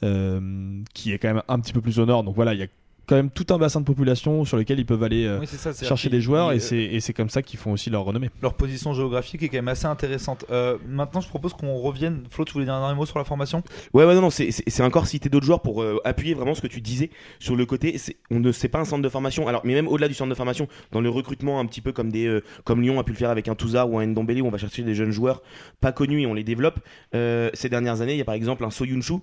[0.02, 2.24] euh, qui est quand même un petit peu plus au nord.
[2.24, 2.68] Donc voilà, il y a
[3.10, 5.72] quand même tout un bassin de population sur lequel ils peuvent aller euh, Oui, ça.
[5.72, 8.30] chercher des joueurs et c'est et c'est comme ça qu'ils font aussi leur renommée.
[8.40, 10.44] leur position géographique est quand même assez intéressante.
[10.52, 12.22] Euh, maintenant, je propose qu'on revienne.
[12.30, 13.64] Flo, tu voulais dire un dernier mot sur la formation?
[13.92, 16.68] Ouais, ouais, non, non, c'est- encore citer d'autres joueurs pour euh, appuyer vraiment ce que
[16.68, 17.98] tu disais sur le côté.
[17.98, 19.48] c'est- On ne sait pas un centre de formation.
[19.48, 22.12] Alors, mais même au-delà du centre de formation, dans le recrutement, un petit peu comme
[22.12, 24.46] des, euh, comme Lyon a pu le faire avec un Touzard ou un Ndombele, où
[24.46, 25.42] on va chercher des jeunes joueurs
[25.80, 26.78] pas connus et on les développe.
[27.16, 29.14] Euh, ces dernières années, il y a par exemple un Soyunchu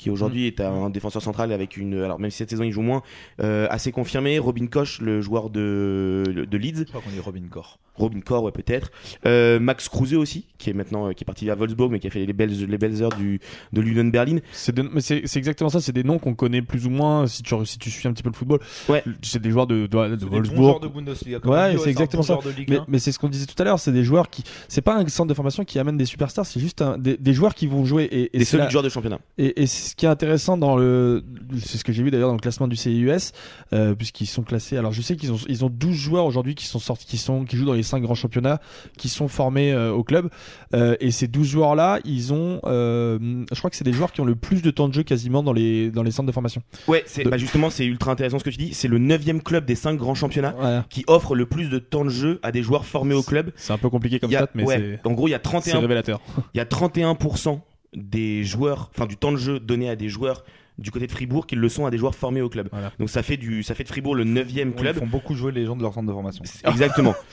[0.00, 2.02] qui aujourd'hui est un défenseur central avec une.
[2.02, 3.02] Alors, même si cette saison il joue moins,
[3.42, 4.38] euh, assez confirmé.
[4.38, 6.78] Robin Koch, le joueur de, de Leeds.
[6.78, 7.78] Je crois qu'on dit Robin Core.
[8.00, 8.90] Robin Core, ouais, peut-être.
[9.26, 12.06] Euh, Max Kruse aussi, qui est maintenant euh, qui est parti à Wolfsburg, mais qui
[12.06, 13.40] a fait les belles, les belles heures du,
[13.72, 14.38] de l'Union Berlin.
[14.52, 17.26] C'est de- mais c'est c'est exactement ça, c'est des noms qu'on connaît plus ou moins
[17.26, 18.60] si tu, si tu suis un petit peu le football.
[18.88, 19.04] Ouais.
[19.22, 20.80] C'est des joueurs de, de, de C'est des bons joueurs Wolfsburg.
[20.82, 21.38] de Bundesliga.
[21.44, 22.38] Ouais, c'est exactement ça.
[22.68, 22.84] Mais, 1.
[22.88, 24.42] mais c'est ce qu'on disait tout à l'heure, c'est des joueurs qui.
[24.68, 27.32] C'est pas un centre de formation qui amène des superstars, c'est juste un- des, des
[27.34, 28.04] joueurs qui vont jouer.
[28.04, 29.18] Et, et Des la- joueurs de championnat.
[29.38, 31.22] Et, et ce qui est intéressant dans le,
[31.64, 33.32] c'est ce que j'ai vu d'ailleurs dans le classement du CIUS,
[33.72, 34.76] euh, puisqu'ils sont classés.
[34.76, 37.44] Alors je sais qu'ils ont, ils ont 12 joueurs aujourd'hui qui sont sortis, qui sont,
[37.44, 38.60] qui jouent dans les 5 grands championnats,
[38.96, 40.30] qui sont formés euh, au club.
[40.74, 43.18] Euh, et ces 12 joueurs là, ils ont, euh,
[43.52, 45.42] je crois que c'est des joueurs qui ont le plus de temps de jeu quasiment
[45.42, 46.62] dans les, dans les centres de formation.
[46.88, 48.72] Ouais, c'est, De- bah justement, c'est ultra intéressant ce que tu dis.
[48.74, 52.10] C'est le neuvième club des cinq grands championnats qui offre le plus de temps de
[52.10, 53.50] jeu à des joueurs formés au club.
[53.56, 55.34] C'est un peu compliqué comme Il y a- stat, mais ouais, en gros, il y
[55.34, 56.20] a c'est, 31 c'est révélateur.
[56.54, 57.60] il y a 31%
[57.94, 60.44] des joueurs, enfin du temps de jeu donné à des joueurs
[60.80, 62.68] du côté de Fribourg qui le sont à des joueurs formés au club.
[62.72, 62.90] Voilà.
[62.98, 64.96] Donc ça fait du ça fait de Fribourg le 9 Ils club.
[64.96, 66.42] font beaucoup jouer les gens de leur centre de formation.
[66.66, 67.14] Exactement.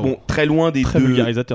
[0.00, 1.08] Bon, très loin des Très deux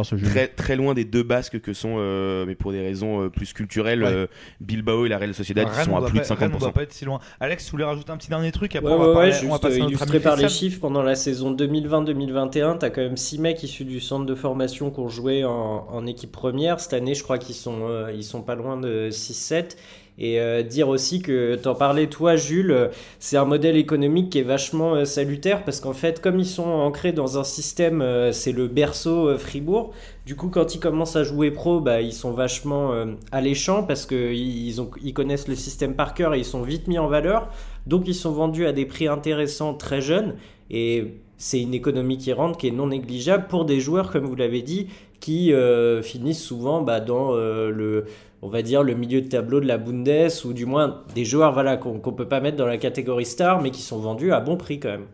[0.04, 0.28] ce jeu.
[0.28, 3.52] très très loin des deux basques que sont euh, mais pour des raisons euh, plus
[3.54, 4.10] culturelles Ouais.
[4.12, 4.28] euh,
[4.62, 6.60] Bilbao et la Real Sociedad qui sont on à plus de pas- Rennes, on 50%.
[6.60, 7.20] doit pas être si loin.
[7.40, 8.76] Alex, tu voulais rajouter un petit dernier truc?
[8.76, 11.02] Après Ouais, on va ouais, parler- on va juste passer illustré par les chiffres, pendant
[11.02, 15.10] la saison 2020-2021, t'as quand même 6 mecs issus du centre de formation qui ont
[15.10, 16.80] joué en, en équipe première.
[16.80, 19.78] Cette année, je crois qu'ils sont, euh, ils sont pas loin de 6-7.
[20.20, 22.88] Et euh, dire aussi que, t'en parlais toi Jules, euh,
[23.20, 26.68] c'est un modèle économique qui est vachement euh, salutaire parce qu'en fait, comme ils sont
[26.68, 29.94] ancrés dans un système, c'est le berceau Fribourg,
[30.26, 32.94] du coup quand ils commencent à jouer pro, bah, ils sont vachement
[33.32, 37.08] alléchants parce qu'ils ils connaissent le système par cœur et ils sont vite mis en
[37.08, 37.50] valeur.
[37.86, 40.36] Donc ils sont vendus à des prix intéressants très jeunes
[40.70, 44.36] et c'est une économie qui rentre, qui est non négligeable pour des joueurs, comme vous
[44.36, 44.88] l'avez dit,
[45.20, 45.54] qui
[46.02, 48.06] finissent souvent bah, dans le,
[48.48, 51.54] on va dire, le milieu de tableau de la Bundes ou du moins des joueurs
[51.54, 54.40] voilà, qu'on qu'on peut pas mettre dans la catégorie star mais qui sont vendus à
[54.40, 55.06] bon prix quand même.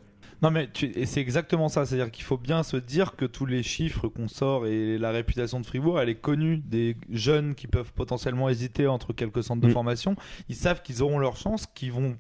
[0.42, 0.68] Non mais
[1.06, 4.68] c'est exactement ça, c'est-à-dire qu'il faut bien se dire que tous les chiffres qu'on sort
[4.68, 9.14] et la réputation de Fribourg, elle est connue des jeunes qui peuvent potentiellement hésiter entre
[9.14, 9.72] quelques centres de Mm.
[9.72, 10.16] formation.
[10.50, 12.16] Ils savent qu'ils auront leur chance, qu'ils vont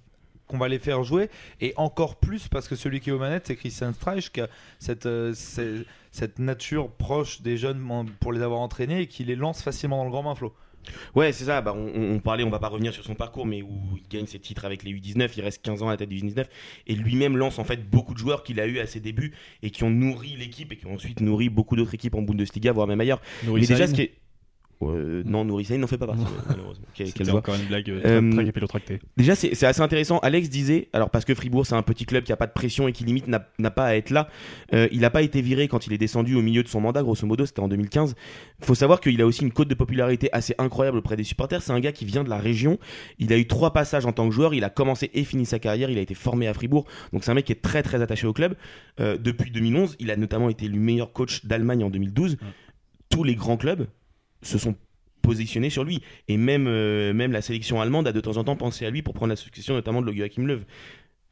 [0.48, 1.30] qu'on va les faire jouer
[1.62, 4.48] et encore plus parce que celui qui est aux manettes c'est Christian Streich qui a
[4.78, 7.82] cette, euh, c'est- cette nature proche des jeunes
[8.20, 10.54] pour les avoir entraînés et qui les lance facilement dans le grand bain Flo.
[11.16, 11.62] Ouais, c'est ça.
[11.62, 14.08] Bah, on, on- on parlait, on va pas revenir sur son parcours, mais où il
[14.10, 16.46] gagne ses titres avec les U19, il reste 15 ans à la tête du U19,
[16.88, 19.70] et lui-même lance en fait beaucoup de joueurs qu'il a eu à ses débuts et
[19.70, 22.88] qui ont nourri l'équipe et qui ont ensuite nourri beaucoup d'autres équipes en Bundesliga, voire
[22.88, 23.22] même ailleurs.
[23.44, 23.88] Nourri mais déjà, Saïn.
[23.88, 24.14] ce qui est
[24.92, 26.86] Euh, non, Nourrissaïn n'en fait pas partie, malheureusement.
[26.94, 27.40] C'était quelle joie.
[27.40, 29.00] encore une blague euh, Euh, très.
[29.18, 30.20] Déjà, c'est assez intéressant.
[30.20, 32.88] Alex disait, alors parce que Fribourg, c'est un petit club qui a pas de pression
[32.88, 34.28] et qui limite n'a n'a pas à être là.
[34.74, 37.02] euh, il n'a pas été viré quand il est descendu au milieu de son mandat,
[37.04, 38.16] grosso modo, c'était en 2015.
[38.62, 41.62] faut savoir qu'il a aussi une cote de popularité assez incroyable auprès des supporters.
[41.62, 42.80] C'est un gars qui vient de la région.
[43.20, 44.54] Il a eu trois passages en tant que joueur.
[44.54, 45.90] Il a commencé et fini sa carrière.
[45.90, 46.86] Il a été formé à Fribourg.
[47.12, 48.56] Donc c'est un mec qui est très très attaché au club.
[49.00, 52.38] Euh, depuis 2011, il a notamment été le meilleur coach d'Allemagne en 2012.
[53.10, 53.88] Tous les grands clubs
[54.44, 54.76] se sont
[55.22, 56.02] positionnés sur lui.
[56.28, 59.02] Et même, euh, même la sélection allemande a de temps en temps pensé à lui
[59.02, 60.62] pour prendre la succession notamment de Joachim Löw.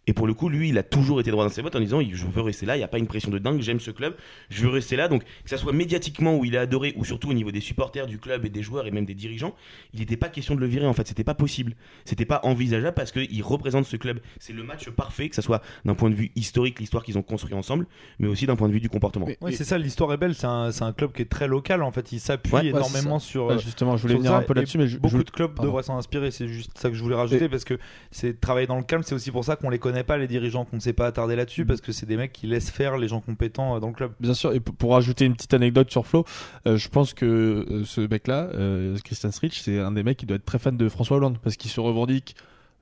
[0.07, 2.01] Et pour le coup, lui, il a toujours été droit dans ses bottes en disant
[2.01, 4.15] Je veux rester là, il n'y a pas une pression de dingue, j'aime ce club,
[4.49, 5.07] je veux rester là.
[5.07, 8.07] Donc, que ça soit médiatiquement où il est adoré, ou surtout au niveau des supporters
[8.07, 9.53] du club et des joueurs et même des dirigeants,
[9.93, 11.75] il n'était pas question de le virer en fait, c'était pas possible.
[12.03, 14.19] C'était pas envisageable parce qu'il représente ce club.
[14.39, 17.23] C'est le match parfait, que ça soit d'un point de vue historique, l'histoire qu'ils ont
[17.23, 17.85] construit ensemble,
[18.17, 19.27] mais aussi d'un point de vue du comportement.
[19.27, 20.33] Ouais, Et- c'est ça, l'histoire est belle.
[20.33, 22.11] C'est un, club qui est très local en fait.
[22.11, 23.51] Il s'appuie Ouais, ouais, énormément sur.
[23.51, 25.53] Euh, justement, je voulais venir ça, un peu là-dessus, mais je, beaucoup je- de clubs
[25.53, 25.69] pardon.
[25.69, 26.31] devraient s'en inspirer.
[26.31, 27.77] C'est juste ça que je voulais rajouter parce que
[28.09, 29.03] c'est travailler dans le calme.
[29.03, 31.36] C'est aussi pour ça qu'on les connaît pas les dirigeants, qu'on ne s'est pas attardé
[31.36, 31.38] Mm.
[31.38, 33.93] là-dessus parce que c'est des mecs qui laissent faire les gens compétents euh, dans le
[33.93, 34.12] club.
[34.19, 36.25] Bien sûr, et pour rajouter une petite anecdote sur Flo,
[36.67, 38.49] euh, je pense que euh, ce mec-là,
[39.04, 41.56] Christian Strich, c'est un des mecs qui doit être très fan de François Hollande parce
[41.56, 42.36] qu'il se revendique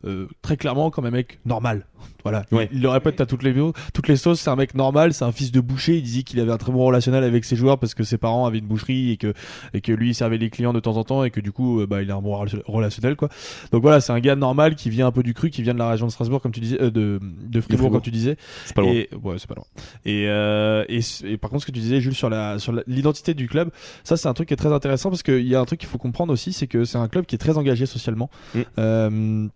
[0.05, 1.85] euh, très clairement comme un mec normal.
[2.25, 2.67] Voilà, Ouais.
[2.73, 5.23] il, le répète à toutes les vidéos, toutes les sauces, c'est un mec normal, c'est
[5.23, 5.95] un fils de boucher.
[5.97, 8.45] Il disait qu'il avait un très bon relationnel avec ses joueurs parce que ses parents
[8.45, 9.33] avaient une boucherie et que
[9.73, 11.79] et que lui il servait les clients de temps en temps et que du coup
[11.79, 13.29] euh, bah il a un bon rela- relationnel quoi.
[13.71, 15.79] Donc voilà, c'est un gars normal qui vient un peu du cru, qui vient de
[15.79, 17.91] la région de Strasbourg comme tu disais, euh, de de Fribourg, Fribourg.
[17.93, 18.35] comme tu disais.
[18.65, 18.91] C'est pas loin.
[18.91, 19.65] Et, ouais, c'est pas loin.
[20.05, 23.33] Et, euh, et, et par contre, ce que tu disais, Jules, sur la sur l'identité
[23.33, 23.71] du club,
[24.03, 25.89] ça c'est un truc qui est très intéressant parce qu'il y a un truc qu'il
[25.89, 28.29] faut comprendre aussi, c'est que c'est un club qui est très engagé socialement.
[28.55, 29.47] Mm.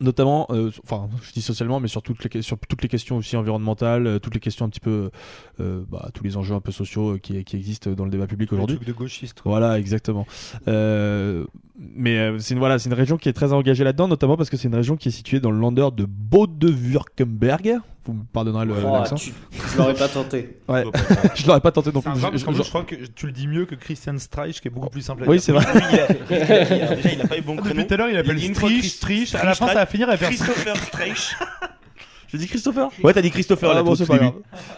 [0.00, 3.36] Notamment, euh, enfin, je dis socialement, mais sur toutes les, sur toutes les questions aussi
[3.36, 5.10] environnementales, euh, toutes les questions un petit peu,
[5.60, 8.52] euh, bah, tous les enjeux un peu sociaux qui, qui existent dans le débat public
[8.52, 8.78] aujourd'hui.
[8.78, 9.40] De gauchiste.
[9.40, 9.52] quoi.
[9.52, 10.26] Voilà, exactement.
[10.66, 14.56] Mais c'est une voilà, c'est une région qui est très engagée là-dedans, notamment parce que
[14.56, 17.80] c'est une région qui est située dans le lander de Bode-Württemberg.
[18.06, 19.14] Vous me pardonnerez le Oh, l'accent.
[19.16, 19.32] tu-
[19.72, 20.58] je l'aurais pas tenté.
[20.68, 20.84] Ouais.
[21.34, 22.12] je l'aurais pas tenté non plus.
[22.14, 24.88] Je- je- je crois que tu le dis mieux que Christian Streich, qui est beaucoup
[24.88, 25.42] plus simple à Oui, dire.
[25.44, 25.66] c'est vrai.
[25.74, 27.84] Oui, il a- il a- il a- déjà, il a pas eu bon Depuis prénom.
[27.86, 28.88] tout à l'heure, il appelle une fois Streich, Chris-
[29.26, 29.34] Streich.
[29.34, 31.36] À la fin, ça va finir à faire Christopher Streich.
[32.32, 34.34] J'ai dit Christopher Ouais, t'as dit Christopher Ah, bon, c'est pas grave.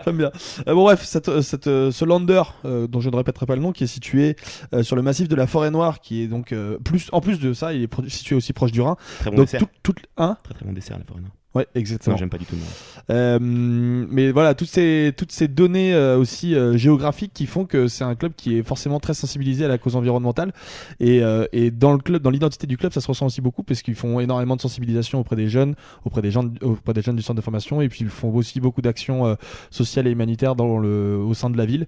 [0.07, 0.31] J'aime bien.
[0.67, 3.61] Euh, bon, bref, cette, cette, euh, ce lander, euh, dont je ne répéterai pas le
[3.61, 4.37] nom, qui est situé
[4.75, 7.39] euh, sur le massif de la Forêt Noire, qui est donc euh, plus, en plus
[7.39, 8.97] de ça, il est pro- situé aussi proche du Rhin.
[9.21, 9.61] Très bon donc dessert.
[9.61, 10.39] tout, tout, hein?
[10.43, 11.21] Très très bon dessert, la forêt.
[11.21, 11.33] noire.
[11.55, 12.17] Ouais, exactement.
[12.17, 12.57] j'aime pas du tout.
[12.57, 12.67] moi.
[13.11, 17.89] Euh, mais voilà, toutes ces, toutes ces données euh, aussi euh, géographiques qui font que
[17.89, 20.53] c'est un club qui est forcément très sensibilisé à la cause environnementale.
[20.99, 23.63] Et, euh, et dans le club, dans l'identité du club, ça se ressent aussi beaucoup
[23.63, 27.17] parce qu'ils font énormément de sensibilisation auprès des jeunes, auprès des gens, auprès des jeunes
[27.17, 29.35] du centre de formation, et puis ils font aussi beaucoup d'actions euh,
[29.71, 31.87] sociales et humanitaires dans le, au sein de la ville.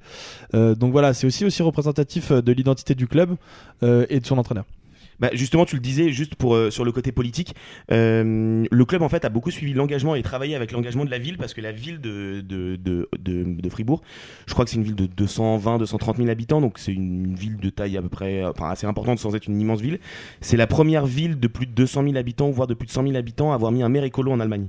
[0.55, 3.37] Euh, donc voilà, c'est aussi aussi représentatif de l'identité du club
[3.83, 4.65] euh, et de son entraîneur.
[5.21, 7.55] Bah, justement, tu le disais, juste pour euh, sur le côté politique,
[7.93, 11.19] euh, le club en fait a beaucoup suivi l'engagement et travaillé avec l'engagement de la
[11.19, 14.03] ville parce que la ville de de, de, de, de Fribourg,
[14.47, 17.57] je crois que c'est une ville de 220, 230 000 habitants, donc c'est une ville
[17.57, 19.99] de taille à peu près, euh, enfin assez importante sans être une immense ville.
[20.41, 23.05] C'est la première ville de plus de 200 000 habitants, voire de plus de 100
[23.05, 24.69] 000 habitants, à avoir mis un maire écolo en Allemagne.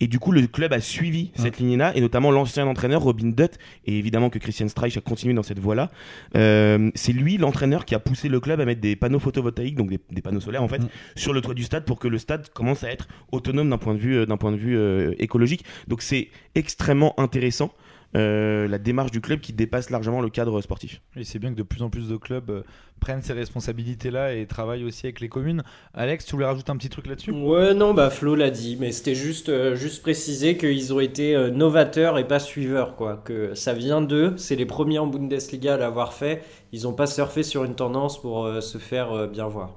[0.00, 3.58] Et du coup, le club a suivi cette lignée-là, et notamment l'ancien entraîneur Robin Dutt,
[3.86, 5.90] et évidemment que Christian Streich a continué dans cette voie-là.
[6.36, 9.90] Euh, c'est lui l'entraîneur qui a poussé le club à mettre des panneaux photovoltaïques, donc
[9.90, 10.88] des, des panneaux solaires en fait, Mm.
[11.16, 13.94] sur le toit du stade pour que le stade commence à être autonome d'un point
[13.94, 15.64] de vue, euh, d'un point de vue euh, écologique.
[15.86, 17.72] Donc c'est extrêmement intéressant.
[18.16, 21.02] Euh, la démarche du club qui dépasse largement le cadre sportif.
[21.16, 22.62] Et c'est bien que de plus en plus de clubs euh,
[23.00, 25.62] prennent ces responsabilités-là et travaillent aussi avec les communes.
[25.94, 27.30] Alex, tu voulais rajouter un petit truc là-dessus?
[27.30, 31.34] Ouais, non, bah Flo l'a dit, mais c'était juste, euh, juste préciser qu'ils ont été
[31.34, 33.22] euh, novateurs et pas suiveurs, quoi.
[33.24, 36.42] Que ça vient d'eux, c'est les premiers en Bundesliga à l'avoir fait.
[36.72, 39.76] Ils n'ont pas surfé sur une tendance pour euh, se faire euh, bien voir.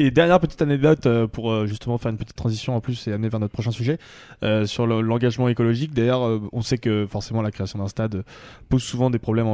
[0.00, 3.12] Et dernière petite anecdote euh, pour euh, justement faire une petite transition en plus et
[3.12, 3.98] amener vers notre prochain sujet
[4.44, 5.92] euh, sur le- l'engagement écologique.
[5.92, 8.22] D'ailleurs, on sait que forcément la création d'un stade
[8.68, 9.48] pose souvent des problèmes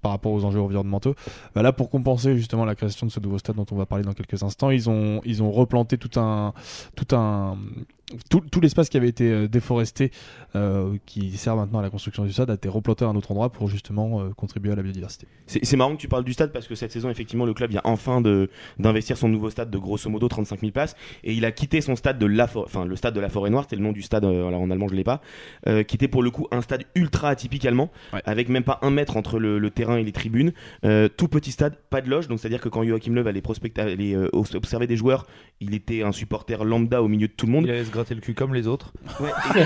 [0.00, 1.16] par rapport aux enjeux environnementaux.
[1.56, 4.04] Bah là, pour compenser justement la création de ce nouveau stade dont on va parler
[4.04, 6.52] dans quelques instants, ils ont ils ont replanté tout un
[6.94, 7.56] tout un
[8.30, 10.10] tout, tout l'espace qui avait été euh, déforesté,
[10.56, 13.30] euh, qui sert maintenant à la construction du stade, a été replanté à un autre
[13.30, 15.26] endroit pour justement euh, contribuer à la biodiversité.
[15.46, 17.82] C'est marrant que tu parles du stade parce que cette saison, effectivement, le club vient
[17.84, 18.48] enfin de
[18.78, 21.96] d'investir son nouveau stade de grosso modo 35 000 places et il a quitté son
[21.96, 24.02] stade de la For- enfin le stade de la Forêt Noire, c'est le nom du
[24.02, 25.20] stade, euh, alors en allemand je l'ai pas,
[25.66, 28.22] euh, qui était pour le coup un stade ultra atypique allemand, Ouais.
[28.24, 30.52] avec même pas un mètre entre le, le terrain et les tribunes,
[30.84, 33.26] Euh, tout petit stade, pas de loge, donc c'est à dire que quand Joachim Löw
[33.26, 35.26] allait prospecter, allait euh, observer des joueurs,
[35.60, 37.64] il était un supporter lambda au milieu de tout le monde.
[37.64, 38.92] Il allait se gratter le cul comme les autres.
[39.20, 39.30] Ouais,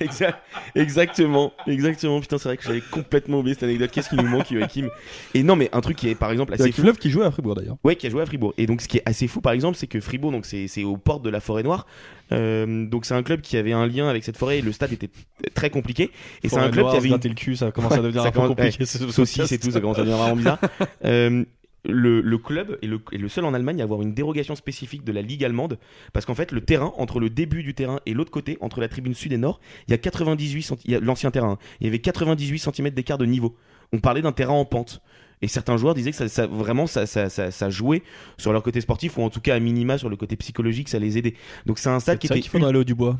[0.00, 0.38] Exact-
[0.74, 2.20] exactement, exactement.
[2.20, 3.90] Putain, c'est vrai que j'avais complètement oublié cette anecdote.
[3.90, 4.88] Qu'est-ce qui nous manque, Joachim?
[5.34, 6.82] Et non, mais un truc qui est par exemple assez C'est fou.
[6.82, 7.76] Club qui jouait à Fribourg d'ailleurs.
[7.84, 8.52] Ouais, qui a joué à Fribourg.
[8.58, 10.84] Et donc, ce qui est assez fou, par exemple, c'est que Fribourg, donc c'est c'est
[10.84, 11.86] aux portes de la forêt noire.
[12.32, 14.92] Euh, donc, c'est un club qui avait un lien avec cette forêt et le stade
[14.92, 15.10] était
[15.54, 16.10] très compliqué.
[16.42, 18.46] Et c'est un club qui avait une le cul, ça commence à devenir un peu
[18.48, 18.84] compliqué.
[18.84, 19.52] ce saucisse podcast.
[19.52, 20.58] et tout, ça commence à devenir vraiment bizarre.
[21.04, 21.44] Euh,
[21.84, 25.02] le, le club est le, est le seul en Allemagne à avoir une dérogation spécifique
[25.04, 25.78] de la Ligue allemande
[26.12, 28.88] parce qu'en fait le terrain entre le début du terrain et l'autre côté entre la
[28.88, 31.58] tribune sud et nord il y a 98 centi- il y a l'ancien terrain hein.
[31.80, 33.56] il y avait 98 cm d'écart de niveau
[33.92, 35.02] on parlait d'un terrain en pente
[35.42, 38.02] et certains joueurs disaient que ça, ça- vraiment ça, ça, ça, ça jouait
[38.38, 41.00] sur leur côté sportif ou en tout cas à minima sur le côté psychologique ça
[41.00, 41.34] les aidait
[41.66, 43.18] donc c'est un stade qui était qu'il faudrait aller au Dubois.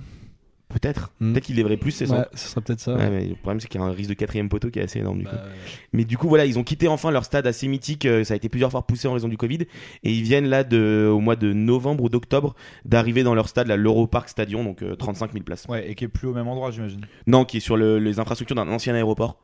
[0.72, 1.32] Peut-être Hmm.
[1.32, 2.94] peut-être qu'il devrait plus c'est Ouais, ce serait peut-être ça.
[2.94, 4.82] Ouais, mais le problème c'est qu'il y a un risque de quatrième poteau qui est
[4.82, 5.30] assez énorme du coup.
[5.36, 5.42] Bah,
[5.92, 8.06] Mais du coup, voilà, ils ont quitté enfin leur stade assez mythique.
[8.06, 9.58] euh, Ça a été plusieurs fois repoussé en raison du Covid.
[10.02, 12.54] Et ils viennent là, de, au mois de novembre ou d'octobre,
[12.84, 15.66] d'arriver dans leur stade, là, l'Europark Stadion, donc euh, 35 000 places.
[15.68, 17.02] Ouais, et qui est plus au même endroit, j'imagine.
[17.26, 19.38] Non, qui est sur le- les infrastructures d'un ancien aéroport.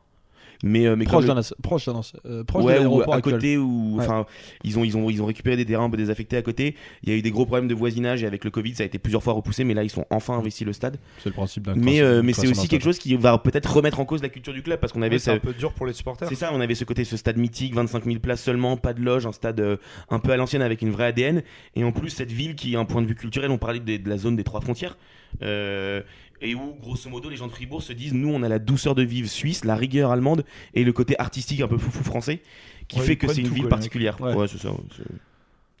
[0.61, 1.87] Mais, euh, mais proche as- proche
[2.25, 3.35] euh, proche de ouais, l'aéroport à actuel.
[3.35, 4.03] côté ou Ouais.
[4.03, 4.25] enfin
[4.65, 7.09] ils ont ils ont ils ont récupéré des terrains un peu désaffectés à côté il
[7.09, 8.99] y a eu des gros problèmes de voisinage et avec le Covid ça a été
[8.99, 11.75] plusieurs fois repoussé mais là ils sont enfin investis le stade C'est le principe d'un
[11.75, 14.51] mais euh, mais c'est aussi quelque chose qui va peut-être remettre en cause la culture
[14.53, 16.27] du club parce qu'on avait Ouais, c'est ce- un peu dur pour les supporters.
[16.27, 19.01] C'est ça, on avait ce côté, ce stade mythique, 25 000 places seulement, pas de
[19.01, 19.77] loge, un stade euh,
[20.09, 21.41] un peu à l'ancienne avec une vraie ADN.
[21.75, 23.97] Et en plus, cette ville qui, a un point de vue culturel, on parlait de,
[23.97, 24.97] de la zone des trois frontières,
[25.41, 26.01] euh,
[26.41, 28.95] et où, grosso modo, les gens de Fribourg se disent, nous, on a la douceur
[28.95, 32.41] de vivre suisse, la rigueur allemande, et le côté artistique un peu foufou français,
[32.87, 34.19] qui Ouais, fait que c'est une ville quoi, particulière.
[34.21, 34.33] Ouais.
[34.33, 34.69] Ouais, c'est ça.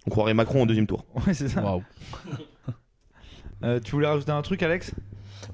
[0.05, 1.05] On croirait Macron au deuxième tour.
[1.27, 1.61] Ouais, c'est ça.
[1.63, 1.83] Waouh.
[3.61, 4.93] Euh, tu voulais rajouter un truc, Alex?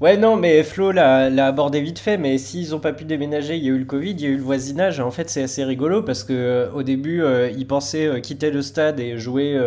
[0.01, 3.55] Ouais, non, mais Flo l'a l'a abordé vite fait, mais s'ils n'ont pas pu déménager,
[3.55, 5.29] il y a eu le Covid, il y a eu le voisinage, et en fait
[5.29, 8.99] c'est assez rigolo parce que euh, au début euh, ils pensaient euh, quitter le stade
[8.99, 9.57] et jouer,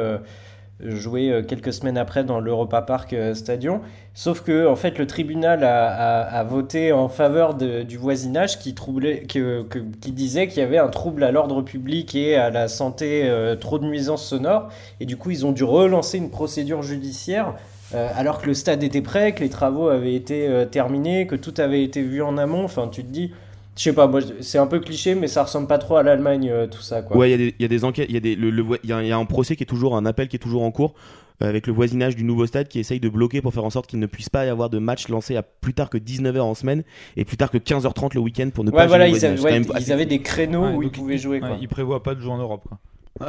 [0.81, 3.81] jouer euh, quelques semaines après dans l'Europa Park euh, Stadion,
[4.15, 9.21] sauf que en fait le tribunal a, a- voté en faveur du voisinage qui, troublait,
[9.23, 12.69] que- que- qui disait qu'il y avait un trouble à l'ordre public et à la
[12.69, 14.69] santé, euh, trop de nuisances sonores,
[15.01, 17.55] et du coup ils ont dû relancer une procédure judiciaire
[17.95, 21.83] alors que le stade était prêt, que les travaux avaient été terminés, que tout avait
[21.83, 22.63] été vu en amont.
[22.65, 23.33] Enfin, tu te dis,
[23.79, 26.51] je sais pas, moi, c'est un peu cliché, mais ça ressemble pas trop à l'Allemagne,
[26.51, 27.01] euh, tout ça.
[27.01, 27.17] Quoi.
[27.17, 28.51] Ouais, il y, a des- il y a des enquêtes, il y, a des- le-
[28.51, 30.63] le y a- y a un procès qui est toujours, un appel qui est toujours
[30.65, 30.95] en cours
[31.41, 33.87] euh, avec le voisinage du nouveau stade qui essaye de bloquer pour faire en sorte
[33.87, 36.55] qu'il ne puisse pas y avoir de match lancé à plus tard que 19h en
[36.57, 36.83] semaine
[37.17, 39.63] et plus tard que 15h30 le week-end pour ne Ouais, pas voilà, ils avaient, ouais,
[39.81, 41.39] ils avaient des créneaux Ouais, où ils pouvaient jouer.
[41.39, 41.51] Quoi.
[41.51, 42.65] Ouais, il prévoit pas de jouer en Europe.
[42.69, 42.79] Quoi.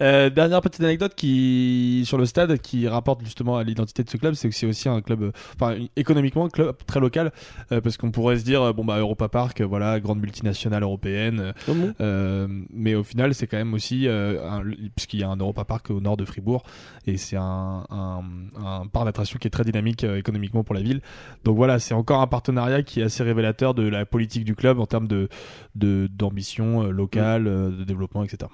[0.00, 4.16] Euh, dernière petite anecdote qui sur le stade qui rapporte justement à l'identité de ce
[4.16, 7.32] club, c'est que c'est aussi un club, euh, enfin économiquement un club très local,
[7.72, 11.52] euh, parce qu'on pourrait se dire bon bah Europa Park, voilà grande multinationale européenne, euh,
[11.66, 14.06] Oh bon euh, mais au final c'est quand même aussi
[14.94, 16.62] puisqu'il y a un Europa Park au nord de Fribourg
[17.08, 18.22] et c'est un, un,
[18.64, 21.00] un parc d'attractions qui est très dynamique économiquement pour la ville.
[21.44, 24.78] Donc voilà, c'est encore un partenariat qui est assez révélateur de la politique du club
[24.78, 25.28] en termes de
[25.74, 28.50] d'ambition locale, euh, de développement, etc.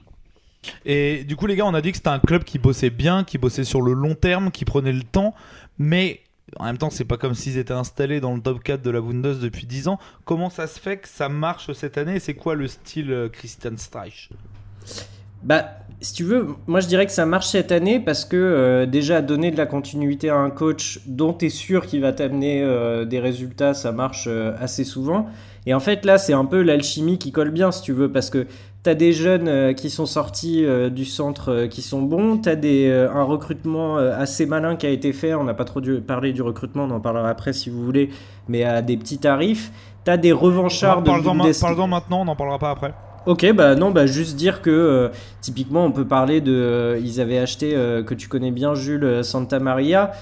[0.85, 3.25] Et du coup, les gars, on a dit que c'était un club qui bossait bien,
[3.25, 5.35] qui bossait sur le long terme, qui prenait le temps,
[5.79, 6.21] mais
[6.59, 9.01] en même temps, c'est pas comme s'ils étaient installés dans le top 4 de la
[9.01, 9.99] Bundes depuis 10 ans.
[10.25, 12.21] Comment ça se fait que ça marche cette année?
[12.21, 14.31] C'est quoi le style euh, Christian Streich?
[15.43, 18.87] Bah, si tu veux, moi je dirais que ça marche cette année parce que euh,
[18.87, 22.63] déjà donner de la continuité à un coach dont tu es sûr qu'il va t'amener
[22.63, 25.27] euh, des résultats, ça marche assez souvent.
[25.67, 28.31] Et en fait là, c'est un peu l'alchimie qui colle bien si tu veux parce
[28.31, 28.47] que
[28.85, 32.39] tu as des jeunes euh, qui sont sortis euh, du centre euh, qui sont bons,
[32.39, 35.81] tu as des, un recrutement assez malin qui a été fait, on n'a pas trop
[35.81, 38.11] dû parler du recrutement, on en parlera après si vous voulez,
[38.49, 39.73] mais à des petits tarifs.
[40.05, 42.93] Tu as des revanchards de Parle-en maintenant, on n'en parlera pas après.
[43.27, 45.09] Ok, bah non, bah juste dire que euh,
[45.41, 49.25] typiquement on peut parler de, euh, ils avaient acheté euh, que tu connais bien Jules
[49.25, 50.13] Santa Maria,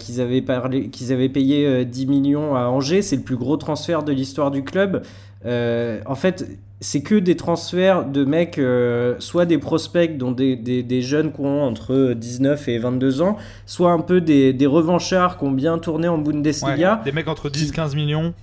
[0.00, 3.56] qu'ils avaient parlé, qu'ils avaient payé euh, 10 millions à Angers, c'est le plus gros
[3.56, 5.02] transfert de l'histoire du club.
[5.44, 6.48] En fait,
[6.82, 11.32] c'est que des transferts de mecs, euh, soit des prospects dont des, des, des jeunes
[11.32, 15.52] qui ont entre 19 et 22 ans, soit un peu des, des revanchards qui ont
[15.52, 17.00] bien tourné en Ouais, Bundesliga.
[17.04, 18.34] des mecs entre 10 15 millions.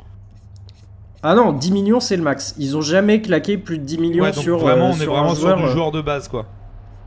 [1.21, 2.55] Ah non, 10 millions c'est le max.
[2.57, 5.03] Ils ont jamais claqué plus de 10 millions Ouais, donc sur vraiment, euh, on est
[5.03, 6.45] sur un vraiment sur joueur, du euh, joueur de base, quoi.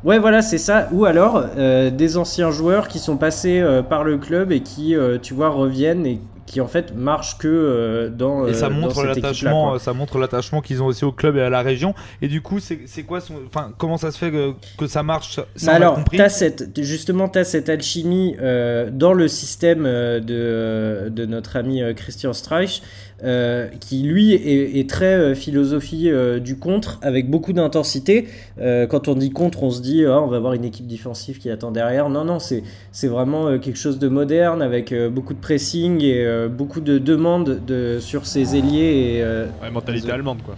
[0.04, 0.88] Ouais, voilà, c'est ça.
[0.92, 4.94] Ou alors euh, des anciens joueurs qui sont passés euh, par le club et qui,
[4.96, 6.20] euh, tu vois, reviennent et
[6.52, 8.46] qui en fait marchent que euh, dans.
[8.46, 11.48] Et ça euh, montre l'attachement, ça montre l'attachement qu'ils ont aussi au club et à
[11.48, 11.94] la région.
[12.20, 15.40] Et du coup, c'est quoi son, enfin, comment ça se fait que, que ça marche
[15.56, 21.24] ça, alors, t'as cette, justement, tu as cette alchimie euh, dans le système de, de
[21.24, 22.82] notre ami Christian Streich,
[23.22, 28.26] euh, qui lui est, est très euh, philosophie euh, du contre, avec beaucoup d'intensité.
[28.60, 31.38] Euh, quand on dit contre, on se dit ah, on va avoir une équipe défensive
[31.38, 32.08] qui attend derrière.
[32.08, 36.80] Non, non, c'est c'est vraiment quelque chose de moderne, avec beaucoup de pressing et beaucoup
[36.80, 39.18] de demandes de, sur ses ailiers.
[39.18, 39.22] Et,
[39.62, 40.56] Ouais, mentalité allemande quoi.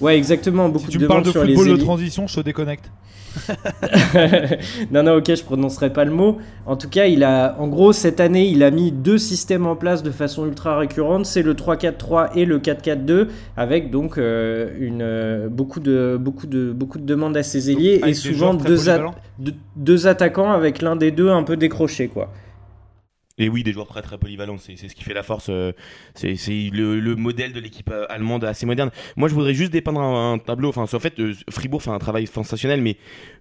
[0.00, 2.36] Ouais, exactement, beaucoup si tu de me parles de sur les football de transition, je
[2.36, 2.90] te déconnecte.
[4.90, 6.38] non, non, ok, je prononcerai pas le mot.
[6.64, 9.76] En tout cas, il a, en gros, cette année, il a mis deux systèmes en
[9.76, 11.26] place de façon ultra récurrente.
[11.26, 16.72] C'est le 3-4-3 et le 4-4-2, avec donc euh, une, euh, beaucoup, de, beaucoup, de,
[16.72, 18.78] beaucoup de demandes à ses ailiers et souvent deux,
[19.38, 22.32] deux, deux attaquants avec l'un des deux un peu décroché, quoi.
[23.38, 25.48] Et oui, des joueurs très très polyvalents, c'est c'est ce qui fait la force.
[25.50, 25.72] euh,
[26.14, 28.90] c'est c'est le, le modèle de l'équipe euh, allemande assez moderne.
[29.14, 30.70] Moi, je voudrais juste dépeindre un, un tableau.
[30.70, 32.96] Enfin, en fait, euh, Fribourg fait un travail sensationnel, mais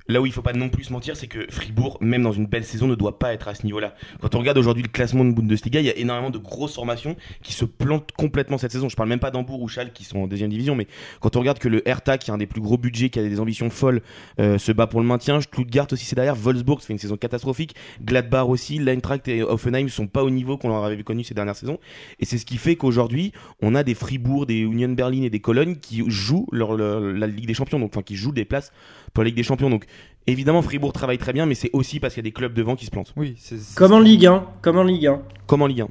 [0.07, 2.45] là où il faut pas non plus se mentir, c'est que Fribourg, même dans une
[2.45, 3.95] belle saison, ne doit pas être à ce niveau-là.
[4.21, 7.15] Quand on regarde aujourd'hui le classement de Bundesliga, il y a énormément de grosses formations
[7.41, 8.89] qui se plantent complètement cette saison.
[8.89, 10.87] Je parle même pas d'Hambourg ou Schalke qui sont en deuxième division, mais
[11.19, 13.23] quand on regarde que le Hertha, qui a un des plus gros budgets, qui a
[13.23, 14.01] des ambitions folles,
[14.39, 17.75] euh, se bat pour le maintien, Stuttgart aussi c'est derrière, Wolfsburg fait une saison catastrophique,
[18.01, 21.55] Gladbach aussi, l'Eintracht et Offenheim sont pas au niveau qu'on leur avait connu ces dernières
[21.55, 21.79] saisons.
[22.19, 25.39] Et c'est ce qui fait qu'aujourd'hui, on a des Fribourg, des Union Berlin et des
[25.39, 28.71] Cologne qui jouent la Ligue des Champions, donc enfin qui jouent des places
[29.15, 29.71] pour la Ligue des Champions.
[29.71, 29.85] Donc
[30.27, 32.75] évidemment, Fribourg travaille très bien, mais c'est aussi parce qu'il y a des clubs devant
[32.75, 35.21] qui se plantent, Oui, c'est c'est- Comme en Ligue 1, comme en Ligue 1.
[35.47, 35.87] comme en Ligue 1.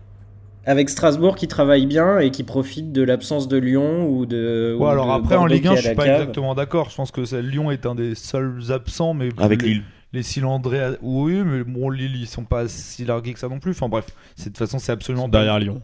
[0.66, 4.74] Avec Strasbourg qui travaille bien et qui profite de l'absence de Lyon ou de.
[4.78, 6.20] Ouais, ou alors de après en Ligue qui 1, est je suis pas cave.
[6.22, 6.88] exactement d'accord.
[6.88, 9.82] Je pense que Lyon est un des seuls absents, mais Avec les, Lille.
[10.14, 13.72] les cylindrés, oui, mais bon, Lille ils sont pas si largués que ça non plus.
[13.72, 14.06] Enfin bref,
[14.36, 15.82] c'est de toute façon c'est absolument Derrière Lyon.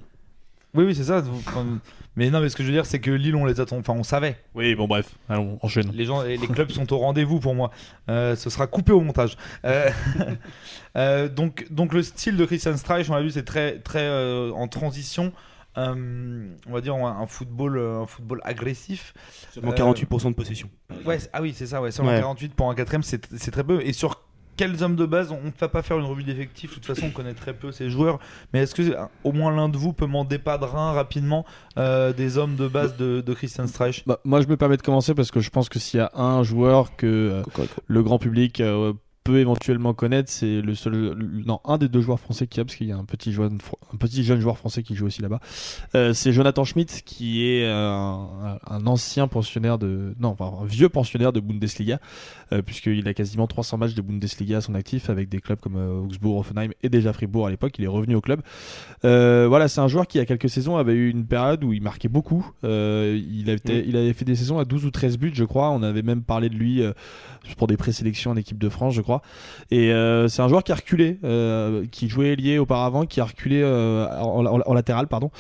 [0.75, 1.23] Oui, oui, c'est ça.
[1.47, 1.67] Enfin,
[2.17, 3.79] mais non, mais ce que je veux dire, c'est que Lille, on les attend.
[3.79, 4.37] Enfin, on savait.
[4.55, 5.91] Oui, bon bref, allons, enchaîne.
[5.95, 7.71] Les gens, les clubs sont au rendez-vous pour moi.
[8.09, 9.37] Euh, ce sera coupé au montage.
[9.65, 9.91] Euh,
[10.97, 14.51] euh, donc, donc le style de Christian Streich, on l'a vu, c'est très, très euh,
[14.53, 15.33] en transition.
[15.79, 19.15] Euh, on va dire un, un football, un football agressif.
[19.53, 20.69] Seulement Euh, 48% de possession.
[21.07, 21.81] Ouais, ah oui, c'est ça.
[21.81, 22.21] Ouais, seulement Ouais.
[22.21, 23.81] 48 pour un quatrième, c'est c'est très peu.
[23.85, 24.21] Et sur
[24.61, 26.69] quels hommes de base, on ne va pas faire une revue d'effectifs.
[26.69, 28.19] De toute façon, on connaît très peu ces joueurs.
[28.53, 31.47] Mais est-ce que euh, au moins l'un de vous peut m'en dépadre un rapidement
[31.79, 34.03] euh, des hommes de base de, de Christian Streich?
[34.07, 36.11] Bah, moi, je me permets de commencer parce que je pense que s'il y a
[36.15, 37.07] un joueur que
[37.43, 38.93] euh, le grand public euh,
[39.31, 42.65] peut éventuellement connaître, c'est le seul, le- non, un des deux joueurs français qui a,
[42.65, 43.59] parce qu'il y a un petit jeune,
[43.93, 45.41] un petit jeune joueur français qui joue aussi là-bas.
[45.95, 50.89] Euh, c'est Jonathan Schmidt, qui est un, un ancien pensionnaire de, non, enfin, un vieux
[50.89, 52.01] pensionnaire de Bundesliga,
[52.53, 55.77] euh, puisqu'il a quasiment 300 matchs de Bundesliga à son actif avec des clubs comme
[55.77, 57.75] euh, Augsbourg, Offenheim et déjà Fribourg à l'époque.
[57.79, 58.41] Il est revenu au club.
[59.05, 61.63] Euh, voilà, c'est un joueur qui, il y a quelques saisons, avait eu une période
[61.63, 62.45] où il marquait beaucoup.
[62.65, 65.71] Euh, il, avait, il avait fait des saisons à 12 ou 13 buts, je crois.
[65.71, 66.83] On avait même parlé de lui
[67.57, 69.20] pour des présélections en équipe de France, je crois.
[69.71, 73.25] Et euh, c'est un joueur qui a reculé, euh, qui jouait lié auparavant, qui a
[73.25, 75.31] reculé euh, en, latéral, pardon.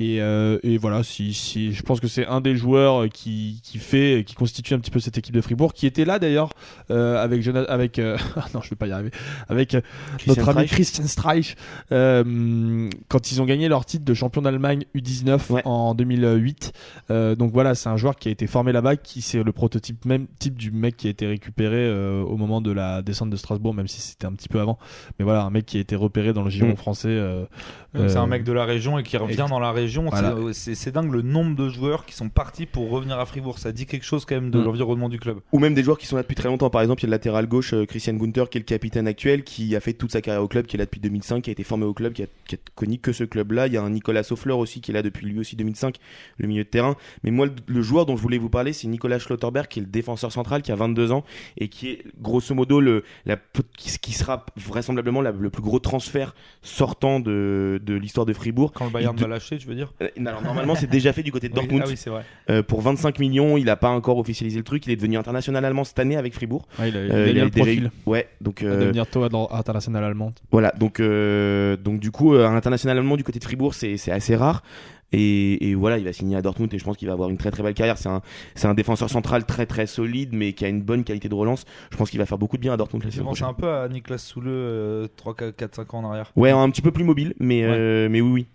[0.00, 3.78] Et, euh, et voilà, si, si, je pense que c'est un des joueurs qui, qui
[3.78, 6.50] fait, qui constitue un petit peu cette équipe de Fribourg, qui était là d'ailleurs
[6.90, 9.10] euh, avec Jonathan, avec euh, ah non, je vais pas y arriver,
[9.48, 9.80] avec euh,
[10.18, 10.70] Christian notre ami Streich.
[10.70, 11.56] Christian Streich,
[11.92, 15.62] euh, quand ils ont gagné leur titre de champion d'Allemagne U19 Ouais.
[15.64, 16.72] en 2008.
[17.10, 20.04] Euh, donc voilà, c'est un joueur qui a été formé là-bas, qui c'est le prototype
[20.04, 23.36] même type du mec qui a été récupéré euh, au moment de la descente de
[23.36, 24.78] Strasbourg, même si c'était un petit peu avant.
[25.18, 26.76] Mais voilà, un mec qui a été repéré dans le giron Mm.
[26.76, 27.08] français.
[27.08, 27.46] euh,
[27.94, 29.87] Donc, C'est euh, un mec de la région et qui revient et- dans la région.
[30.10, 30.52] Voilà.
[30.52, 33.58] C'est- dingue le nombre de joueurs qui sont partis pour revenir à Fribourg.
[33.58, 34.64] Ça dit quelque chose quand même de Mm.
[34.64, 35.40] l'environnement du club.
[35.52, 36.70] Ou même des joueurs qui sont là depuis très longtemps.
[36.70, 39.06] Par exemple, il y a le latéral gauche euh, Christian Gunther qui est le capitaine
[39.06, 41.50] actuel, qui a fait toute sa carrière au club, qui est là depuis 2005, qui
[41.50, 43.66] a été formé au club, qui a, qui a connu que ce club-là.
[43.66, 45.96] Il y a un Nicolas Soffleur aussi qui est là depuis lui aussi 2005,
[46.38, 46.96] le milieu de terrain.
[47.22, 49.82] Mais moi, le, le joueur dont je voulais vous parler, c'est Nicolas Schlotterberg, qui est
[49.82, 51.24] le défenseur central, qui a 22 ans
[51.58, 53.36] et qui est grosso modo le, la,
[53.76, 58.72] qui, sera vraisemblablement la- le plus gros transfert sortant de, de l'histoire de Fribourg.
[58.72, 61.32] Quand le Bayern va lâcher, tu veux dire Euh, alors normalement, c'est déjà fait du
[61.32, 61.82] côté de Oui, Dortmund.
[61.86, 62.24] Ah oui, c'est vrai.
[62.50, 64.86] Euh, pour 25 millions, il n'a pas encore officialisé le truc.
[64.86, 66.66] Il est devenu international allemand cette année avec Fribourg.
[66.78, 69.06] ouais, il a, il Euh, a bien le déjà profil eu- Ouais, donc euh, devenir
[69.30, 70.32] dans- international allemand.
[70.50, 73.96] voilà, donc euh, donc du coup, euh, un international allemand du côté de Fribourg, c'est
[73.96, 74.62] c'est assez rare.
[75.10, 77.38] Et, et voilà, il va signer à Dortmund et je pense qu'il va avoir une
[77.38, 77.96] très très belle carrière.
[77.96, 78.20] C'est un
[78.54, 81.64] c'est un défenseur central très très solide, mais qui a une bonne qualité de relance.
[81.90, 83.48] Je pense qu'il va faire beaucoup de bien à Dortmund c'est prochaine.
[83.48, 86.30] un peu à Niklas Soule euh, 3, 4, 5 ans en arrière.
[86.36, 88.46] Ouais, un petit peu plus mobile, mais euh, mais oui oui.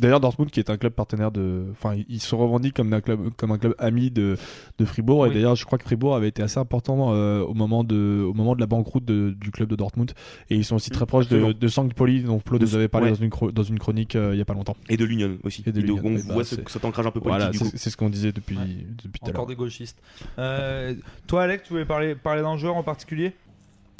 [0.00, 3.00] D'ailleurs, Dortmund, qui est un club partenaire de, enfin, il- il se revendique comme un
[3.00, 4.36] club, comme un club ami de,
[4.78, 5.26] de Fribourg.
[5.26, 8.32] Et d'ailleurs, je crois que Fribourg avait été assez important euh, au moment de, au
[8.32, 10.12] moment de la banqueroute de- du club de Dortmund.
[10.48, 11.58] Et ils sont aussi très proches de, absolument.
[11.60, 13.16] de Sankt Pauli, dont Flo De- nous avait parlé ouais.
[13.16, 14.76] dans une, chro- dans une chronique euh, il y a pas longtemps.
[14.88, 15.62] Et de l'Union aussi.
[15.66, 16.14] Et de donc l'Union.
[16.14, 18.10] on Et bah, voit ce, c'est- cet ancrage un peu politique Voilà, c'est ce qu'on
[18.10, 18.64] disait depuis, Ouais.
[19.04, 19.98] depuis tout à Encore des gauchistes.
[20.38, 20.94] Euh,
[21.26, 23.32] toi, Alec, tu voulais parler, parler d'un joueur en particulier?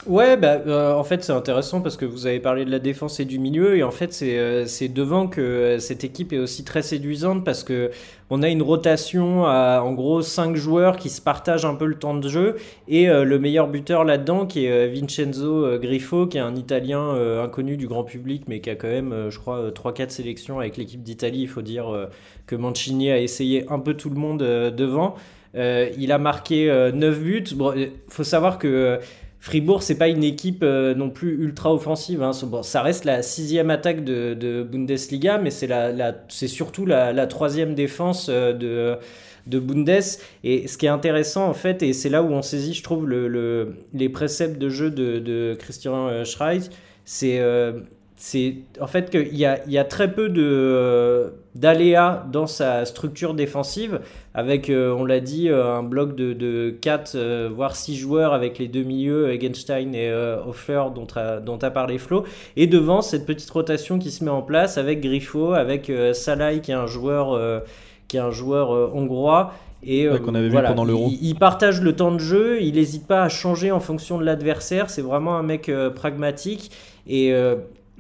[0.07, 3.20] Ouais, bah, euh, en fait, c'est intéressant parce que vous avez parlé de la défense
[3.20, 6.64] et du milieu, et en fait, c'est euh, devant que euh, cette équipe est aussi
[6.64, 7.90] très séduisante parce que
[8.30, 11.96] on a une rotation à en gros 5 joueurs qui se partagent un peu le
[11.96, 12.57] temps de jeu,
[12.88, 17.11] et euh, le meilleur buteur là-dedans qui est euh, Vincenzo Griffo, qui est un Italien
[17.42, 21.03] inconnu du grand public, mais qui a quand même, je crois, 3-4 sélections avec l'équipe
[21.03, 21.42] d'Italie.
[21.42, 22.09] Il faut dire
[22.46, 25.16] que Mancini a essayé un peu tout le monde devant.
[25.55, 27.44] Il a marqué euh, 9 buts.
[27.55, 27.74] Bon,
[28.09, 29.01] faut savoir que
[29.43, 32.22] Fribourg, c'est pas une équipe euh, non plus ultra offensive.
[32.22, 32.32] Hein.
[32.62, 37.74] Ça reste la sixième attaque de, de Bundesliga, mais c'est la, c'est surtout la, troisième
[37.74, 38.99] défense euh, de,
[39.47, 39.88] de Bundes.
[40.45, 43.07] Et ce qui est intéressant, en fait, et c'est là où on saisit, je trouve,
[43.09, 46.64] le, le- les préceptes de jeu de, de Christian euh, Schreich,
[47.07, 47.80] c'est euh,
[48.80, 54.01] en fait qu'il y y a très peu de d'aléas dans sa structure défensive
[54.34, 58.32] avec, euh, on l'a dit, euh, un bloc de, de 4, euh, voire 6 joueurs
[58.32, 60.12] avec les deux milieux, Egenstein et
[60.46, 62.24] Hoffler, dont a, dont a parlé Flo.
[62.57, 66.70] Et devant, cette petite rotation qui se met en place avec Griffo, avec Salai, qui
[66.70, 67.62] est un joueur,
[68.07, 69.53] qui est un joueur hongrois.
[69.82, 71.09] Et Ouais, qu'on avait vu voilà, pendant l'Euro.
[71.11, 74.24] Il, il partage le temps de jeu, il n'hésite pas à changer en fonction de
[74.24, 74.90] l'adversaire.
[74.90, 76.70] C'est vraiment un mec pragmatique.
[77.09, 77.32] Et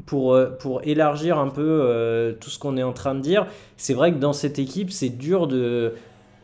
[0.06, 3.46] pour, euh, pour élargir un peu euh, tout ce qu'on est en train de dire,
[3.76, 5.94] c'est vrai que dans cette équipe, c'est dur de.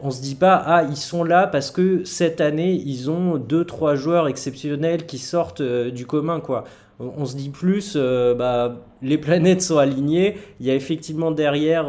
[0.01, 3.65] On se dit pas, ah, ils sont là parce que cette année, ils ont deux,
[3.65, 6.65] trois joueurs exceptionnels qui sortent euh, du commun, quoi.
[6.99, 10.39] On, se dit plus, bah, les planètes sont alignées.
[10.61, 11.89] Il y a effectivement derrière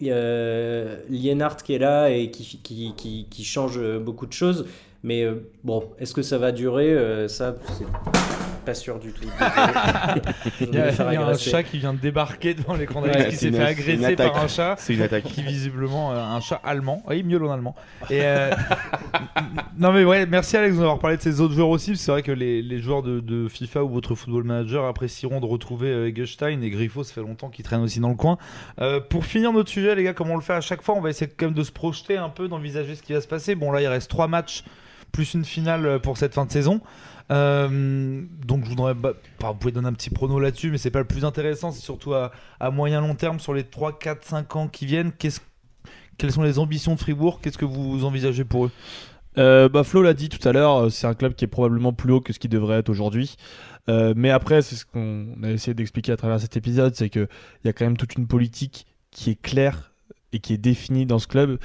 [0.00, 4.66] Lienhardt qui est là et qui, qui, qui, qui change beaucoup de choses.
[5.04, 5.28] Mais
[5.62, 7.28] bon, est-ce que ça va durer?
[7.28, 7.84] Ça, c'est
[8.60, 9.24] pas sûr du tout.
[10.60, 12.74] Il y a, vais faire il y a un chat qui vient de débarquer devant
[12.74, 14.76] l'écran Ouais, d'Alex qui s'est fait agresser par un chat.
[14.78, 15.24] C'est une attaque.
[15.24, 17.02] qui visiblement euh, un chat allemand.
[17.08, 17.74] Oui, mieux en allemand.
[18.10, 18.50] Et euh,
[19.78, 21.96] non mais ouais, merci Alex d'avoir parlé de ces autres joueurs aussi.
[21.96, 25.46] C'est vrai que les, les joueurs de, de FIFA ou votre football manager apprécieront de
[25.46, 27.04] retrouver euh, et Griffo.
[27.04, 28.38] Ça fait longtemps qu'ils traînent aussi dans le coin.
[28.80, 31.00] Euh, pour finir notre sujet, les gars, comme on le fait à chaque fois, on
[31.00, 33.54] va essayer quand même de se projeter un peu, d'envisager ce qui va se passer.
[33.54, 34.64] Bon là, il reste trois matchs
[35.12, 36.80] plus une finale pour cette fin de saison.
[37.30, 40.98] Euh, donc je voudrais, bah, vous pouvez donner un petit prono là-dessus, mais c'est pas
[40.98, 41.70] le plus intéressant.
[41.70, 42.32] C'est surtout à,
[42.70, 45.12] moyen long terme sur les 3, 4, 5 ans qui viennent.
[45.12, 47.40] Quelles sont les ambitions de Fribourg?
[47.40, 48.70] Qu'est-ce que vous envisagez pour eux?
[49.38, 51.92] Euh, bah, Flo l'a dit tout à l'heure, euh, c'est un club qui est probablement
[51.92, 53.36] plus haut que ce qu'il devrait être aujourd'hui.
[53.88, 57.28] Euh, mais après, c'est ce qu'on a essayé d'expliquer à travers cet épisode, c'est que
[57.62, 59.92] il y a quand même toute une politique qui est claire
[60.32, 61.58] et qui est définie dans ce club.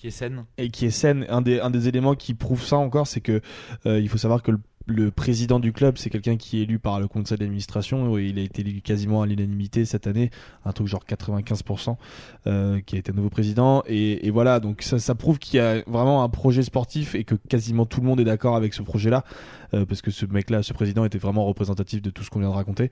[0.00, 0.46] Qui est saine.
[0.56, 1.26] et qui est saine.
[1.28, 3.42] Un des, un éléments qui prouve ça encore, c'est que
[3.84, 4.50] euh, il faut savoir que
[4.86, 8.16] le, président du club, c'est quelqu'un qui est élu par le conseil d'administration.
[8.16, 10.30] Il a été élu quasiment à l'unanimité cette année,
[10.64, 11.96] un truc genre 95%,
[12.46, 13.82] euh, qui a été nouveau président.
[13.88, 17.84] Et, voilà, donc ça, prouve qu'il y a vraiment un projet sportif et que quasiment
[17.84, 19.22] tout le monde est d'accord avec ce projet-là,
[19.74, 22.48] euh, parce que ce mec-là, ce président, était vraiment représentatif de tout ce qu'on vient
[22.48, 22.90] de raconter.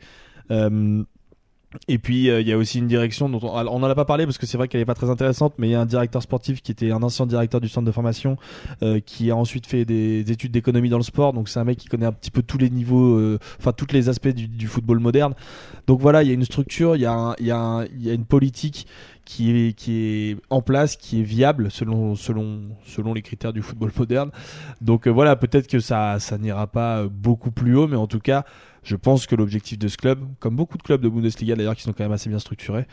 [1.86, 4.06] Et puis euh, il y a aussi une direction dont on, on en a pas
[4.06, 5.86] parlé parce que c'est vrai qu'elle est pas très intéressante, mais il y a un
[5.86, 8.38] directeur sportif qui était un ancien directeur du centre de formation,
[8.82, 11.34] euh, qui a ensuite fait des études d'économie dans le sport.
[11.34, 13.92] Donc c'est un mec qui connaît un petit peu tous les niveaux, euh, enfin tous
[13.92, 15.34] les aspects du, du football moderne.
[15.86, 18.86] Donc voilà, il y a une structure, il y y y a une politique
[19.26, 23.60] qui est qui est en place, qui est viable selon selon selon les critères du
[23.60, 24.30] football moderne.
[24.80, 28.20] Donc euh, voilà, peut-être que ça ça n'ira pas beaucoup plus haut, mais en tout
[28.20, 28.46] cas.
[28.88, 31.82] Je pense que l'objectif de ce club, comme beaucoup de clubs de Bundesliga d'ailleurs qui
[31.82, 32.86] sont quand même assez bien structurés,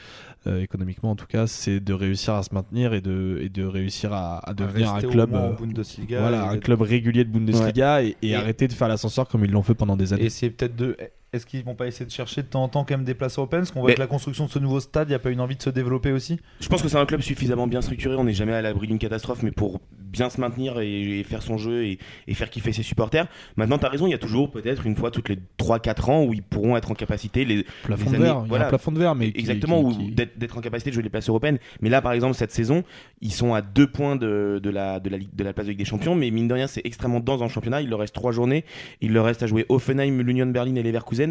[0.45, 3.63] euh, économiquement en tout cas, c'est de réussir à se maintenir et de, et de
[3.63, 6.19] réussir à, à devenir un club, euh, Bundesliga.
[6.19, 9.45] voilà, et- un club régulier de Bundesliga et, et Et- arrêter de faire l'ascenseur comme
[9.45, 10.25] ils l'ont fait pendant des années.
[10.25, 10.97] Et c'est peut-être de.
[11.35, 13.37] Est-ce qu'ils vont pas essayer de chercher de temps en temps quand même des places
[13.37, 15.19] européennes Parce qu'on voit Mais- que la construction de ce nouveau stade, il n'y a
[15.19, 16.39] pas une envie de se développer aussi?
[16.61, 18.99] Je pense que c'est un club suffisamment bien structuré, on n'est jamais à l'abri d'une
[18.99, 22.71] catastrophe, mais pour bien se maintenir et, et faire son jeu et, et faire kiffer
[22.71, 23.27] ses supporters.
[23.57, 26.23] Maintenant, tu as raison, il y a toujours peut-être une fois toutes les 3-4 ans
[26.23, 28.47] où ils pourront être en capacité, les, plafond les de années- verre, il y a
[28.47, 28.65] voilà.
[28.67, 31.09] un plafond de verre, mais exactement, qui- ou qui- d'être en capacité de jouer les
[31.09, 31.59] places européennes.
[31.81, 32.83] Mais là, par exemple, cette saison,
[33.21, 35.79] ils sont à deux points de, de, la, de, la, de la place de Ligue
[35.79, 37.81] des Champions, mais mine de rien, c'est extrêmement dense dans le championnat.
[37.81, 38.63] Il leur reste trois journées,
[39.01, 41.24] il leur reste à jouer Offenheim, l'Union Berlin et Leverkusen.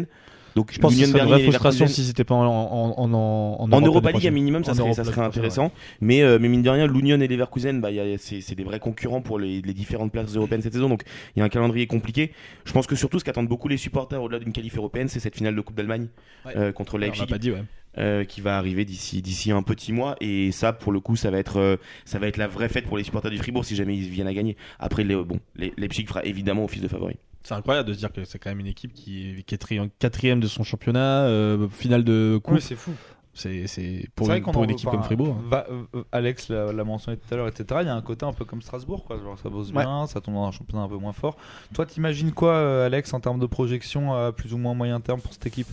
[0.55, 3.71] Donc, je pense que c'est une vraie frustration si c'était pas en, en, en, en,
[3.73, 5.69] en Europa League, à minimum, ça serait, ça intéressant.
[5.99, 9.37] Mais, euh, mais mine de rien, l'Union et Leverkusen, bah, c'est des vrais concurrents pour
[9.37, 10.87] les, les différentes places européennes cette saison.
[10.87, 11.03] Donc
[11.35, 12.31] il y a un calendrier compliqué.
[12.63, 15.35] Je pense que surtout, ce qu'attendent beaucoup les supporters au-delà d'une qualif européenne, c'est cette
[15.35, 16.07] finale de Coupe d'Allemagne
[16.45, 16.53] Ouais.
[16.55, 17.63] euh, contre Leipzig l'a pas dit, ouais.
[17.97, 20.15] euh, qui va arriver d'ici d'ici un petit mois.
[20.21, 22.97] Et ça, pour le coup, ça va être ça va être la vraie fête pour
[22.97, 24.55] les supporters du Fribourg si jamais ils viennent à gagner.
[24.79, 27.17] Après, les, bon, les, Leipzig fera évidemment office de favori.
[27.45, 29.57] C'est incroyable de se dire que c'est quand même une équipe qui est, qui est
[29.57, 32.59] tri- quatrième de son championnat, euh, finale de coupe.
[32.59, 32.91] c'est fou.
[33.37, 35.35] C'est c'est pour, une, pour en une équipe comme Fribourg.
[35.37, 35.43] hein.
[35.49, 37.65] va- euh, Alex l'a l'a mentionné tout à l'heure, etc.
[37.81, 39.17] Il y a un côté un peu comme Strasbourg, quoi.
[39.19, 39.83] Genre, ça bosse Ouais.
[39.83, 41.35] bien, ça tombe dans un championnat un peu moins fort.
[41.73, 45.19] Toi, t'imagines quoi, euh, Alex, en termes de projection à plus ou moins moyen terme
[45.19, 45.67] pour cette équipe?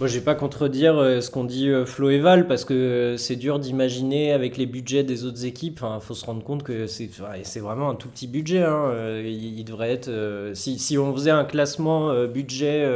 [0.00, 2.72] Moi, je vais pas contredire euh, ce qu'on dit euh, Flo et Val parce que
[2.72, 5.80] euh, c'est dur d'imaginer avec les budgets des autres équipes.
[5.82, 8.62] Enfin, faut se rendre compte que c'est vraiment un tout petit budget.
[8.62, 8.92] hein.
[9.24, 10.10] Il, il devrait être
[10.54, 12.86] si, si on faisait un classement budget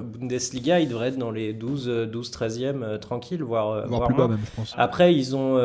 [0.00, 4.14] Bundesliga, il devrait être dans les 12 euh, 12 13e euh, tranquille, voire Voire plus
[4.14, 4.74] bas même, je pense.
[4.76, 5.58] Après, ils ont,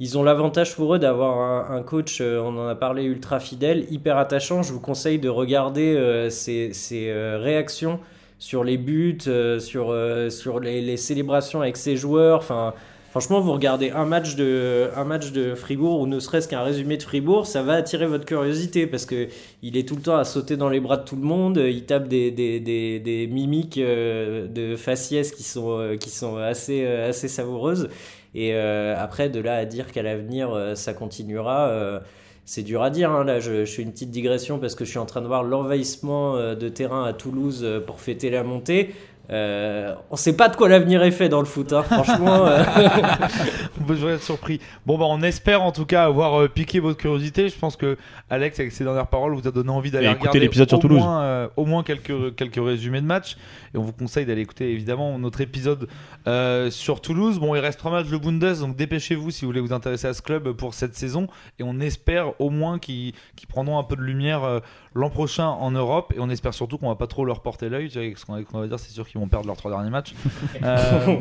[0.00, 4.16] ils ont l'avantage pour eux d'avoir un, coach, on en a parlé, ultra fidèle, hyper
[4.16, 4.62] attachant.
[4.62, 8.00] Je vous conseille de regarder ses, ses, réactions
[8.42, 12.38] sur les buts, euh, sur, euh, sur les, les célébrations avec ses joueurs.
[12.38, 12.74] Enfin,
[13.12, 16.96] franchement, vous regardez un match, de, un match de Fribourg ou ne serait-ce qu'un résumé
[16.96, 19.28] de Fribourg, ça va attirer votre curiosité parce que
[19.62, 21.56] il est tout le temps à sauter dans les bras de tout le monde.
[21.56, 26.84] Il tape des, des, des, des mimiques euh, de faciès qui sont, qui sont assez,
[26.84, 27.90] assez savoureuses.
[28.34, 32.00] Et après, de là à dire qu'à l'avenir, ça continuera,
[32.44, 33.10] c'est dur à dire.
[33.10, 33.24] hein.
[33.24, 35.42] Là, je, je fais une petite digression parce que je suis en train de voir
[35.44, 38.94] l'envahissement euh, de terrain à Toulouse euh, pour fêter la montée.
[39.30, 41.82] Euh, on sait pas de quoi l'avenir est fait dans le foot, hein.
[41.84, 42.46] franchement.
[42.46, 42.62] euh,
[43.80, 44.60] On peut toujours être surpris.
[44.84, 47.48] Bon, bah, on espère en tout cas avoir euh, piqué votre curiosité.
[47.48, 47.96] Je pense que
[48.30, 50.98] Alex, avec ses dernières paroles, vous a donné envie d'aller regarder l'épisode sur au Toulouse.
[51.00, 53.36] Moins, euh, au moins quelques, quelques résumés de matchs.
[53.74, 55.88] Et on vous conseille d'aller écouter évidemment notre épisode
[56.26, 57.38] euh, sur Toulouse.
[57.38, 60.14] Bon, il reste trois matchs de Bundes, donc dépêchez-vous si vous voulez vous intéresser à
[60.14, 61.26] ce club pour cette saison.
[61.58, 63.14] Et on espère au moins qu'ils
[63.48, 64.60] prendront un peu de lumière euh,
[64.94, 66.12] l'an prochain en Europe.
[66.16, 67.90] Et on espère surtout qu'on va pas trop leur porter l'œil.
[67.90, 70.14] Ce qu'on qu'on va dire, c'est sûr qu'ils vont perdre leurs trois derniers matchs.
[70.62, 71.16] Euh,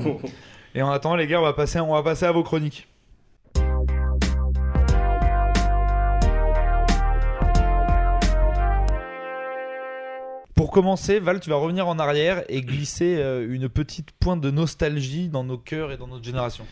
[0.76, 2.88] et en attendant, les gars, on va passer, on va passer à vos chroniques.
[10.62, 14.52] Pour commencer, Val, tu vas revenir en arrière et glisser euh, une petite pointe de
[14.52, 16.66] nostalgie dans nos cœurs et dans notre génération.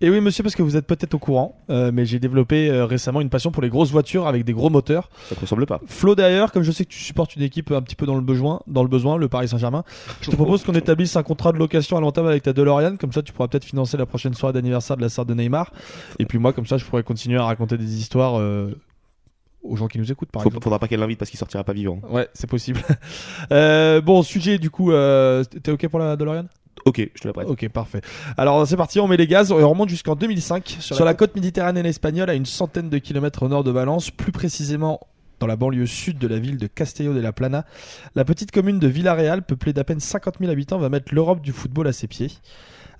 [0.00, 2.86] Et oui, monsieur, parce que vous êtes peut-être au courant, euh, mais j'ai développé euh,
[2.86, 5.10] récemment une passion pour les grosses voitures avec des gros moteurs.
[5.28, 5.80] Ça te ressemble pas.
[5.86, 8.20] Flo d'ailleurs, comme je sais que tu supportes une équipe un petit peu dans le
[8.20, 9.84] besoin, dans le besoin, le Paris Saint-Germain,
[10.22, 12.96] je te propose qu'on établisse un contrat de location à long terme avec ta DeLorean,
[12.96, 15.72] comme ça tu pourras peut-être financer la prochaine soirée d'anniversaire de la sœur de Neymar.
[16.18, 18.74] Et puis moi, comme ça, je pourrais continuer à raconter des histoires euh,
[19.62, 20.64] aux gens qui nous écoutent, par Faut- exemple.
[20.64, 22.00] faudra pas qu'elle l'invite parce qu'il sortira pas vivant.
[22.10, 22.80] Ouais, c'est possible.
[23.52, 26.44] Euh, bon, sujet du coup, euh, t'es ok pour la DeLorean?
[26.84, 27.48] Ok, je te la prête.
[27.48, 28.00] Ok, parfait.
[28.36, 31.34] Alors c'est parti, on met les gaz et on remonte jusqu'en 2005 sur, la, côte
[31.34, 35.00] méditerranéenne espagnole à une centaine de kilomètres au nord de Valence, plus précisément
[35.40, 37.64] dans la banlieue sud de la ville de Castello de la Plana.
[38.14, 41.52] La petite commune de Villarreal, peuplée d'à peine 50 000 habitants, va mettre l'Europe du
[41.52, 42.30] football à ses pieds.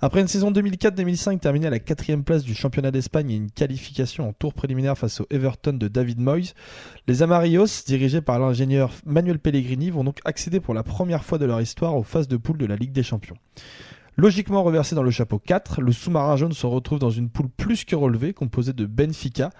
[0.03, 4.29] Après une saison 2004-2005 terminée à la quatrième place du championnat d'Espagne et une qualification
[4.29, 6.55] en tour préliminaire face au Everton de David Moyes,
[7.07, 11.45] les Amarillos, dirigés par l'ingénieur Manuel Pellegrini, vont donc accéder pour la première fois de
[11.45, 13.37] leur histoire aux phases de poule de la Ligue des Champions.
[14.17, 17.85] Logiquement reversé dans le chapeau 4, le sous-marin jaune se retrouve dans une poule plus
[17.85, 19.51] que relevée composée de Benfica,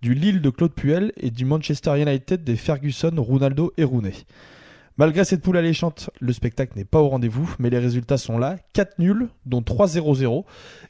[0.00, 4.14] du Lille de Claude Puel et du Manchester United des Ferguson, Ronaldo et Rooney.
[5.00, 8.58] Malgré cette poule alléchante, le spectacle n'est pas au rendez-vous, mais les résultats sont là.
[8.74, 10.44] 4 nuls, dont 3-0-0,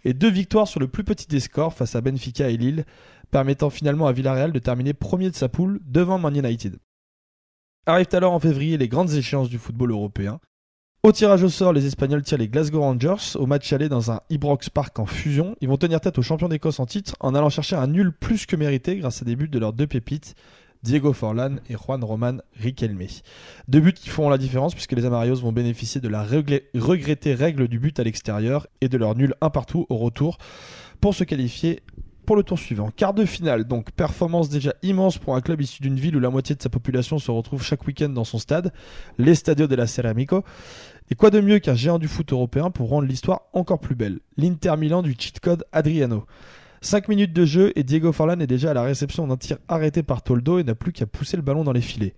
[0.05, 2.87] et 2 victoires sur le plus petit des scores face à Benfica et Lille,
[3.31, 6.79] permettant finalement à Villarreal de terminer premier de sa poule devant Man United.
[7.87, 10.41] Arrivent alors en février les grandes échéances du football européen.
[11.05, 14.23] Au tirage au sort, les Espagnols tirent les Glasgow Rangers au match aller dans un
[14.29, 15.55] Ibrox Park en fusion.
[15.61, 18.45] Ils vont tenir tête aux champions d'Écosse en titre en allant chercher un nul plus
[18.47, 20.35] que mérité grâce à des buts de leurs deux pépites,
[20.83, 23.07] Diego Forlan et Juan Roman Riquelme.
[23.69, 27.69] Deux buts qui feront la différence puisque les Amarillos vont bénéficier de la regrettée règle
[27.69, 30.39] du but à l'extérieur et de leur nul un partout au retour
[31.01, 31.81] pour se qualifier
[32.27, 32.91] pour le tour suivant.
[32.95, 36.31] Quart de finale, donc performance déjà immense pour un club issu d'une ville où la
[36.31, 38.73] moitié de sa population se retrouve chaque week-end dans son stade,
[39.19, 40.45] l'Estadio de la Ceramico.
[41.11, 44.21] Et quoi de mieux qu'un géant du foot européen pour rendre l'histoire encore plus belle?
[44.37, 46.25] L'Inter Milan du cheat code Adriano.
[46.83, 50.03] 5 minutes de jeu et Diego Forlan est déjà à la réception d'un tir arrêté
[50.03, 52.15] par Toldo et n'a plus qu'à pousser le ballon dans les filets.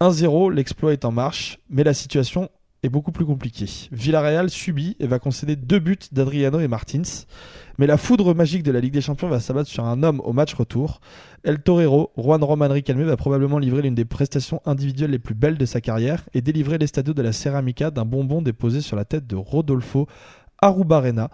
[0.00, 2.48] 1-0, l'exploit est en marche, mais la situation
[2.82, 3.88] est beaucoup plus compliquée.
[3.92, 7.02] Villarreal subit et va concéder deux buts d'Adriano et Martins.
[7.78, 10.32] Mais la foudre magique de la Ligue des Champions va s'abattre sur un homme au
[10.32, 11.00] match retour.
[11.44, 15.58] El Torero, Juan Roman Riquelme, va probablement livrer l'une des prestations individuelles les plus belles
[15.58, 19.04] de sa carrière et délivrer les stadios de la Ceramica d'un bonbon déposé sur la
[19.04, 20.08] tête de Rodolfo
[20.60, 21.30] Arubarena.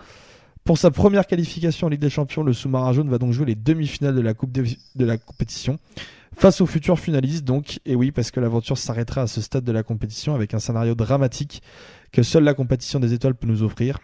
[0.66, 3.54] Pour sa première qualification en Ligue des Champions, le sous-marin jaune va donc jouer les
[3.54, 4.64] demi-finales de la Coupe de,
[5.04, 5.78] la compétition.
[6.34, 9.70] Face aux futurs finalistes, donc, et oui, parce que l'aventure s'arrêtera à ce stade de
[9.70, 11.62] la compétition avec un scénario dramatique
[12.10, 14.00] que seule la compétition des étoiles peut nous offrir.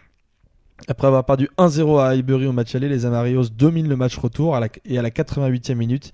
[0.87, 4.57] Après avoir perdu 1-0 à Highbury au match aller, les Amarillos dominent le match retour
[4.85, 6.13] et à la 88e minute,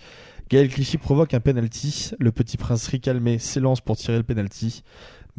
[0.50, 2.10] Gaël Clichy provoque un penalty.
[2.18, 4.82] Le petit prince Ricalmé s'élance pour tirer le penalty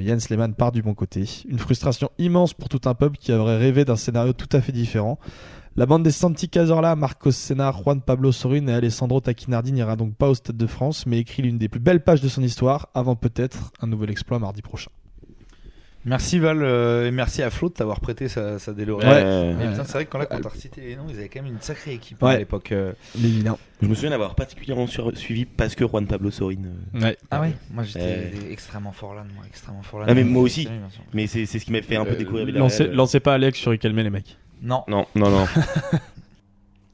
[0.01, 1.29] mais Yann part du bon côté.
[1.47, 4.73] Une frustration immense pour tout un peuple qui aurait rêvé d'un scénario tout à fait
[4.73, 5.19] différent.
[5.77, 10.15] La bande des Santi Cazorla, Marcos Senna, Juan Pablo Sorin et Alessandro Taquinardi n'ira donc
[10.15, 12.89] pas au Stade de France, mais écrit l'une des plus belles pages de son histoire,
[12.95, 14.91] avant peut-être un nouvel exploit mardi prochain.
[16.07, 19.55] Merci Val euh, et merci à Flo de t'avoir prêté sa, sa DeLorean.
[19.85, 21.61] C'est vrai que quand, là, quand t'as recité les noms, ils avaient quand même une
[21.61, 22.73] sacrée équipe hein, à l'époque.
[22.73, 22.93] Euh.
[23.83, 26.57] Je me souviens d'avoir particulièrement suivi parce que Juan Pablo Sorin.
[26.95, 27.53] Euh, ah ouais?
[27.71, 30.07] Moi j'étais extrêmement fort là, moi, extrêmement fort là.
[30.09, 30.69] Ah mais moi aussi.
[31.13, 32.47] Mais c'est ce qui m'a fait un peu découvrir.
[32.55, 34.39] Lancez, lancez pas Alex sur Ikelme les mecs.
[34.63, 34.85] Non.
[34.89, 35.47] Non, non, non.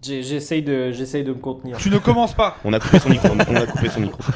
[0.02, 1.78] J'essaye de, de me contenir.
[1.78, 2.58] Tu ne commences pas.
[2.64, 3.28] On a coupé son micro.
[3.30, 4.20] On a coupé son micro.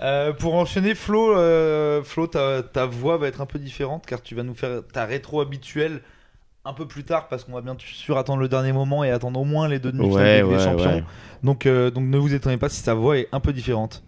[0.00, 4.34] Euh, pour enchaîner, Flo, euh, Flo ta, voix va être un peu différente car tu
[4.34, 6.00] vas nous faire ta rétro habituelle
[6.64, 9.40] un peu plus tard parce qu'on va bien sûr attendre le dernier moment et attendre
[9.40, 11.04] au moins les deux demi-finales des champions.
[11.42, 14.02] Donc, euh, donc ne vous étonnez pas si sa voix est un peu différente.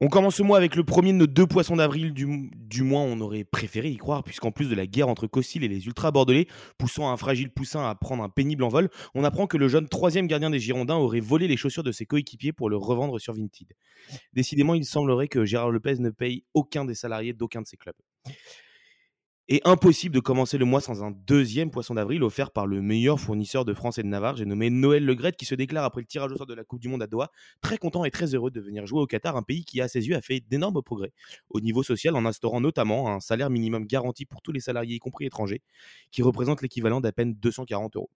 [0.00, 3.20] On commence ce mois avec le premier de nos deux poissons d'avril, du, moins on
[3.20, 6.46] aurait préféré y croire, puisqu'en plus de la guerre entre Costil et les ultra bordelais,
[6.78, 10.28] poussant un fragile poussin à prendre un pénible envol, on apprend que le jeune troisième
[10.28, 13.72] gardien des Girondins aurait volé les chaussures de ses coéquipiers pour le revendre sur Vinted.
[14.34, 17.96] Décidément, il semblerait que Gérard Lepez ne paye aucun des salariés d'aucun de ses clubs.
[19.50, 23.18] Et impossible de commencer le mois sans un deuxième poisson d'avril offert par le meilleur
[23.18, 26.06] fournisseur de France et de Navarre, j'ai nommé Noël Legrette, qui se déclare après le
[26.06, 27.30] tirage au sort de la Coupe du Monde à Doha,
[27.62, 30.06] très content et très heureux de venir jouer au Qatar, un pays qui, à ses
[30.06, 31.14] yeux, a fait d'énormes progrès
[31.48, 34.98] au niveau social en instaurant notamment un salaire minimum garanti pour tous les salariés, y
[34.98, 35.62] compris étrangers,
[36.10, 38.10] qui représente l'équivalent d'à peine 240 euros.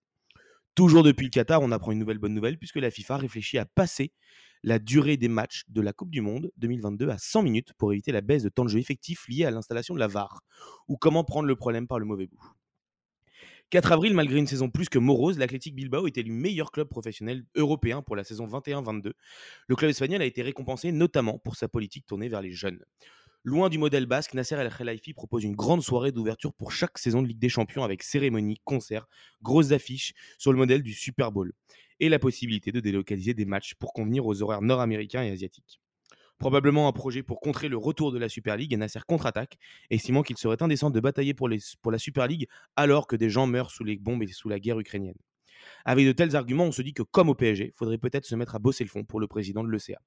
[0.75, 3.65] Toujours depuis le Qatar, on apprend une nouvelle bonne nouvelle puisque la FIFA réfléchit à
[3.65, 4.13] passer
[4.63, 8.13] la durée des matchs de la Coupe du Monde 2022 à 100 minutes pour éviter
[8.13, 10.43] la baisse de temps de jeu effectif liée à l'installation de la VAR,
[10.89, 12.43] ou comment prendre le problème par le mauvais bout?
[13.71, 17.47] 4 avril, malgré une saison plus que morose, l'Athletic Bilbao est élu meilleur club professionnel
[17.55, 19.13] européen pour la saison 21-22.
[19.67, 22.85] Le club espagnol a été récompensé notamment pour sa politique tournée vers les jeunes.
[23.45, 27.23] Loin du modèle basque, Nasser El Khelaifi propose une grande soirée d'ouverture pour chaque saison
[27.23, 29.09] de Ligue des Champions avec cérémonie, concert,
[29.41, 31.53] grosses affiches sur le modèle du Super Bowl
[32.03, 35.81] et la possibilité de délocaliser des matchs pour convenir aux horaires nord-américains et asiatiques.
[36.39, 39.57] Probablement un projet pour contrer le retour de la Super League et Nasser contre-attaque,
[39.89, 43.71] estimant qu'il serait indécent de batailler pour, la Super League alors que des gens meurent
[43.71, 45.15] sous les bombes et sous la guerre ukrainienne.
[45.85, 48.57] Avec de tels arguments, on se dit que comme au PSG, faudrait peut-être se mettre
[48.57, 50.01] à bosser le fond pour le président de l'ECA.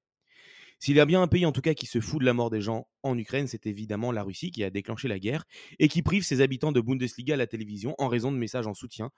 [0.78, 2.50] S'il y a bien un pays en tout cas qui se fout de la mort
[2.50, 5.44] des gens en Ukraine, c'est évidemment la Russie qui a déclenché la guerre
[5.78, 8.74] et qui prive ses habitants de Bundesliga à la télévision en raison de messages en
[8.74, 9.10] soutien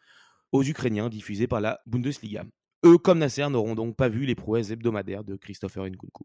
[0.52, 2.44] aux Ukrainiens diffusés par la Bundesliga.
[2.84, 6.24] Eux, comme Nasser, n'auront donc pas vu les prouesses hebdomadaires de Christopher Nkunku.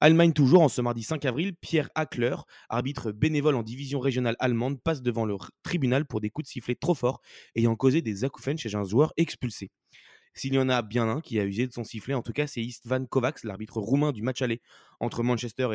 [0.00, 2.36] Allemagne toujours, en ce mardi 5 avril, Pierre Hackler,
[2.68, 6.74] arbitre bénévole en division régionale allemande, passe devant le tribunal pour des coups de sifflet
[6.74, 7.22] trop forts
[7.54, 9.70] ayant causé des acouphènes chez un joueur expulsé.
[10.34, 12.46] S'il y en a bien un qui a usé de son sifflet, en tout cas,
[12.46, 14.60] c'est Istvan Kovacs, l'arbitre roumain du match aller
[14.98, 15.68] entre Manchester,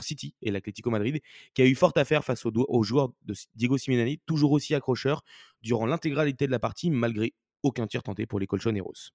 [0.00, 1.20] City et l'Atlético Madrid,
[1.54, 5.22] qui a eu fort à faire face au, joueur de Diego Simeone, toujours aussi accrocheur
[5.62, 7.32] durant l'intégralité de la partie, malgré
[7.64, 9.10] aucun tir tenté pour les Colchoneros.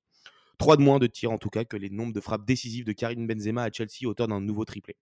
[0.57, 2.91] Trois de moins de tirs en tout cas que les nombres de frappes décisives de
[2.91, 4.97] Karim Benzema à Chelsea, auteur d'un nouveau triplé.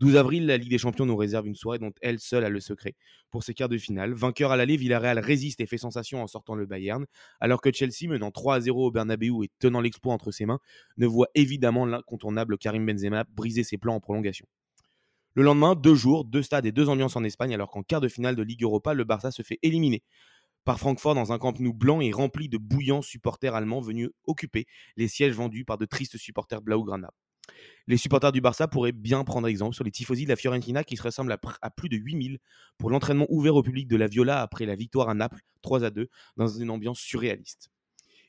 [0.00, 2.60] 12 avril, la Ligue des Champions nous réserve une soirée dont elle seule a le
[2.60, 2.94] secret.
[3.30, 6.54] Pour ses quarts de finale, vainqueur à l'aller, Villarreal résiste et fait sensation en sortant
[6.54, 7.04] le Bayern,
[7.40, 10.60] alors que Chelsea, menant 3 à 0 au Bernabeu et tenant l'exploit entre ses mains,
[10.96, 14.46] ne voit évidemment l'incontournable Karim Benzema briser ses plans en prolongation.
[15.34, 18.08] Le lendemain, deux jours, deux stades et deux ambiances en Espagne, alors qu'en quart de
[18.08, 20.02] finale de Ligue Europa, le Barça se fait éliminer
[20.64, 24.66] par Francfort dans un camp nou blanc et rempli de bouillants supporters allemands venus occuper
[24.96, 27.10] les sièges vendus par de tristes supporters Blaugrana.
[27.86, 30.96] Les supporters du Barça pourraient bien prendre exemple sur les tifosi de la Fiorentina qui
[30.96, 31.32] se ressemblent
[31.62, 32.38] à, plus de 8000
[32.76, 35.90] pour l'entraînement ouvert au public de la Viola après la victoire à Naples 3 à
[35.90, 37.70] 2 dans une ambiance surréaliste.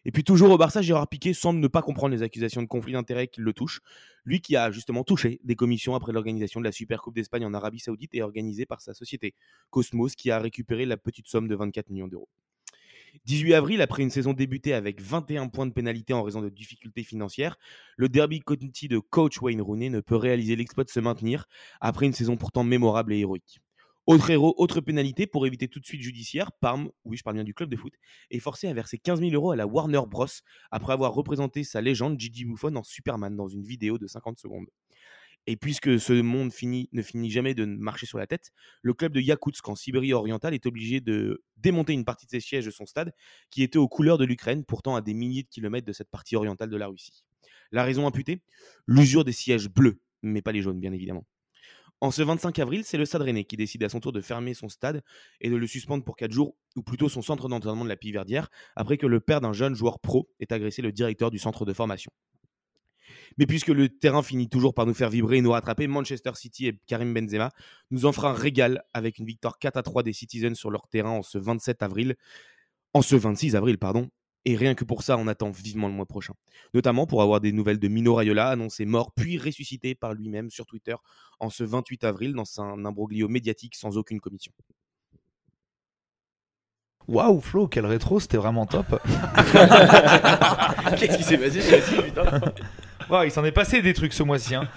[0.05, 2.93] Et puis toujours au Barça, Gérard Piquet semble ne pas comprendre les accusations de conflit
[2.93, 3.81] d'intérêts qui le touchent.
[4.23, 7.53] Lui qui a justement touché des commissions après l'organisation de la Super Coupe d'Espagne en
[7.53, 9.33] Arabie Saoudite et organisée par sa société
[9.69, 12.29] Cosmos qui a récupéré la petite somme de 24 millions d'euros.
[13.25, 17.03] 18 avril, après une saison débutée avec 21 points de pénalité en raison de difficultés
[17.03, 17.57] financières,
[17.97, 21.45] le Derby County de coach Wayne Rooney ne peut réaliser l'exploit de se maintenir
[21.81, 23.61] après une saison pourtant mémorable et héroïque.
[24.09, 27.53] Autre héros, autre pénalité pour éviter toute suite judiciaire, Parme, oui je parle bien du
[27.53, 27.93] club de foot,
[28.31, 30.25] est forcé à verser 15 000 euros à la Warner Bros.
[30.71, 34.65] après avoir représenté sa légende Gigi Buffon en Superman dans une vidéo de 50 secondes.
[35.45, 36.47] Et puisque ce monde
[36.91, 38.51] ne finit jamais de marcher sur la tête,
[38.81, 42.39] le club de Yakoutsk en Sibérie orientale est obligé de démonter une partie de ses
[42.39, 43.13] sièges de son stade
[43.51, 46.35] qui était aux couleurs de l'Ukraine, pourtant à des milliers de kilomètres de cette partie
[46.35, 47.25] orientale de la Russie.
[47.71, 48.41] La raison imputée?
[48.87, 51.27] L'usure des sièges bleus, mais pas les jaunes bien évidemment.
[52.01, 54.69] En ce 25 avril, c'est le Stade qui décide à son tour de fermer son
[54.69, 55.03] stade
[55.41, 58.49] et de le suspendre pour 4 jours, ou plutôt son centre d'entraînement de la Piverdière,
[58.77, 61.73] après que le père d'un jeune joueur pro ait agressé le directeur du centre de
[61.73, 62.11] formation.
[63.37, 66.67] Mais puisque le terrain finit toujours par nous faire vibrer et nous rattraper, Manchester City
[66.67, 67.51] et Karim Benzema
[67.91, 71.11] nous en un régal avec une victoire 4 à 3 des Citizens sur leur terrain
[71.11, 72.15] en ce 27 avril.
[72.93, 73.77] En ce 26 avril.
[74.45, 76.33] Et rien que pour ça, on attend vivement le mois prochain.
[76.73, 80.65] Notamment pour avoir des nouvelles de Mino Raiola, annoncé mort puis ressuscité par lui-même sur
[80.65, 80.95] Twitter
[81.39, 84.53] en ce 28 avril dans un imbroglio médiatique sans aucune commission.
[87.07, 89.01] Waouh Flo, quel rétro, c'était vraiment top.
[90.97, 91.59] Qu'est-ce qui s'est passé
[92.03, 92.39] putain?
[93.25, 94.53] Il s'en est passé des trucs ce mois-ci.
[94.53, 94.69] Hein.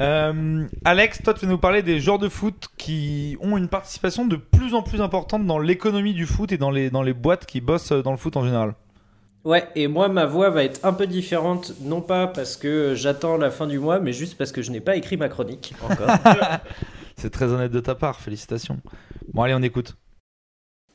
[0.00, 4.26] Euh, Alex, toi, tu vas nous parler des joueurs de foot qui ont une participation
[4.26, 7.44] de plus en plus importante dans l'économie du foot et dans les, dans les boîtes
[7.44, 8.74] qui bossent dans le foot en général.
[9.44, 13.36] Ouais, et moi, ma voix va être un peu différente, non pas parce que j'attends
[13.36, 16.08] la fin du mois, mais juste parce que je n'ai pas écrit ma chronique encore.
[17.16, 18.78] C'est très honnête de ta part, félicitations.
[19.32, 19.96] Bon, allez, on écoute.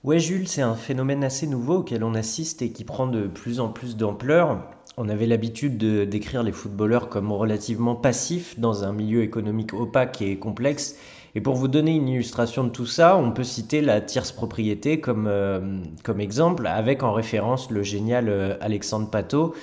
[0.03, 3.59] Ouais, Jules, c'est un phénomène assez nouveau auquel on assiste et qui prend de plus
[3.59, 4.63] en plus d'ampleur.
[4.95, 10.21] On avait l'habitude de décrire les footballeurs comme relativement passifs dans un milieu économique opaque
[10.21, 10.95] et complexe.
[11.35, 14.99] Et pour vous donner une illustration de tout ça, on peut citer la tierce propriété
[14.99, 15.79] comme, euh,
[16.19, 19.53] exemple, avec en référence le génial euh, Alexandre Pato.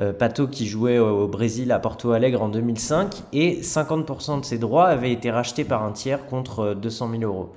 [0.00, 4.58] Euh, Pato qui jouait au Brésil à Porto Alegre en 2005 et 50% de ses
[4.58, 7.52] droits avaient été rachetés par un tiers contre 200 000 euros.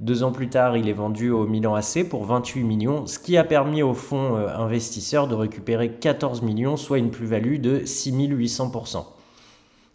[0.00, 3.38] Deux ans plus tard, il est vendu au Milan AC pour 28 millions, ce qui
[3.38, 9.06] a permis au fonds investisseur de récupérer 14 millions, soit une plus-value de 6800%.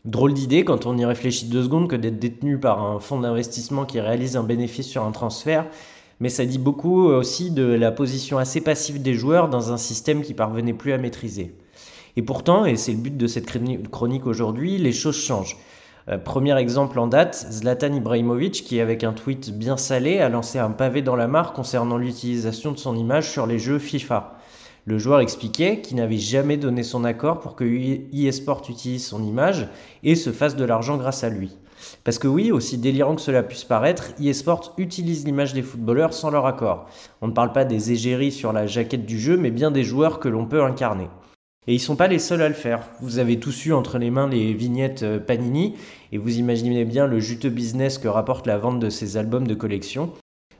[0.05, 3.85] Drôle d'idée quand on y réfléchit deux secondes que d'être détenu par un fonds d'investissement
[3.85, 5.65] qui réalise un bénéfice sur un transfert,
[6.19, 10.21] mais ça dit beaucoup aussi de la position assez passive des joueurs dans un système
[10.21, 11.55] qui parvenait plus à maîtriser.
[12.17, 13.49] Et pourtant, et c'est le but de cette
[13.91, 15.55] chronique aujourd'hui, les choses changent.
[16.09, 20.59] Euh, premier exemple en date, Zlatan Ibrahimovic, qui avec un tweet bien salé a lancé
[20.59, 24.37] un pavé dans la mare concernant l'utilisation de son image sur les jeux FIFA.
[24.85, 29.69] Le joueur expliquait qu'il n'avait jamais donné son accord pour que eSport utilise son image
[30.03, 31.57] et se fasse de l'argent grâce à lui.
[32.03, 36.31] Parce que oui, aussi délirant que cela puisse paraître, eSport utilise l'image des footballeurs sans
[36.31, 36.87] leur accord.
[37.21, 40.19] On ne parle pas des égéries sur la jaquette du jeu, mais bien des joueurs
[40.19, 41.07] que l'on peut incarner.
[41.65, 42.81] Et ils sont pas les seuls à le faire.
[42.99, 45.75] Vous avez tous eu entre les mains les vignettes euh, Panini
[46.11, 49.55] et vous imaginez bien le juteux business que rapporte la vente de ces albums de
[49.55, 50.11] collection.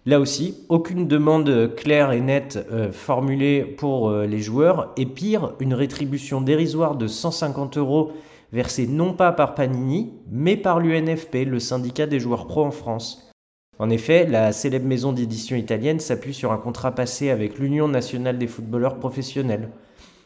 [0.06, 5.54] Là aussi, aucune demande claire et nette euh, formulée pour euh, les joueurs et pire,
[5.62, 8.12] une rétribution dérisoire de 150 euros
[8.51, 13.32] versés non pas par Panini, mais par l'UNFP, le syndicat des joueurs pro en France.
[13.80, 18.38] En effet, la célèbre maison d'édition italienne s'appuie sur un contrat passé avec l'Union nationale
[18.38, 19.70] des footballeurs professionnels.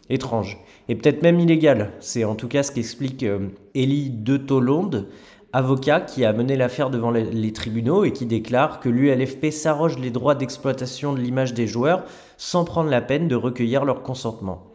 [0.09, 0.57] Étrange,
[0.88, 5.07] et peut-être même illégal, c'est en tout cas ce qu'explique euh, Elie de Tolonde,
[5.58, 10.12] avocat qui a mené l'affaire devant les tribunaux et qui déclare que l'ULFP s'arroge les
[10.12, 12.03] droits d'exploitation de l'image des joueurs
[12.38, 14.68] sans prendre la peine de recueillir leur consentement.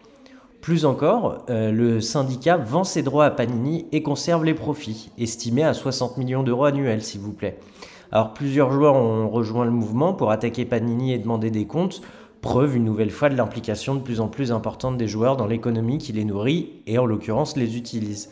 [0.61, 5.63] Plus encore, euh, le syndicat vend ses droits à Panini et conserve les profits, estimés
[5.63, 7.59] à 60 millions d'euros annuels s'il vous plaît.
[8.11, 12.03] Alors plusieurs joueurs ont rejoint le mouvement pour attaquer Panini et demander des comptes,
[12.41, 15.99] preuve une nouvelle fois de l'implication de plus en plus importante des joueurs dans l'économie
[15.99, 18.31] qui les nourrit et en l'occurrence les utilise.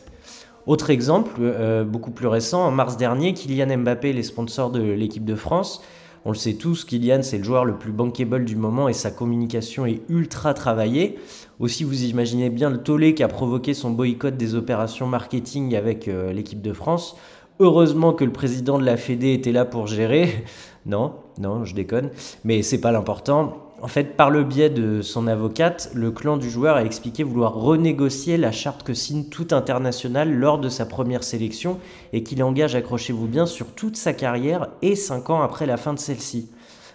[0.67, 5.25] Autre exemple, euh, beaucoup plus récent, en mars dernier, Kylian Mbappé, les sponsors de l'équipe
[5.25, 5.81] de France,
[6.23, 9.09] on le sait tous, Kylian c'est le joueur le plus bankable du moment et sa
[9.09, 11.17] communication est ultra travaillée.
[11.59, 16.07] Aussi vous imaginez bien le tollé qui a provoqué son boycott des opérations marketing avec
[16.07, 17.15] euh, l'équipe de France.
[17.59, 20.45] Heureusement que le président de la Fédé était là pour gérer.
[20.87, 22.09] Non, non, je déconne,
[22.43, 23.70] mais c'est pas l'important.
[23.83, 27.55] En fait, par le biais de son avocate, le clan du joueur a expliqué vouloir
[27.55, 31.79] renégocier la charte que signe tout international lors de sa première sélection
[32.13, 35.95] et qu'il engage, accrochez-vous bien, sur toute sa carrière et 5 ans après la fin
[35.95, 36.51] de celle-ci.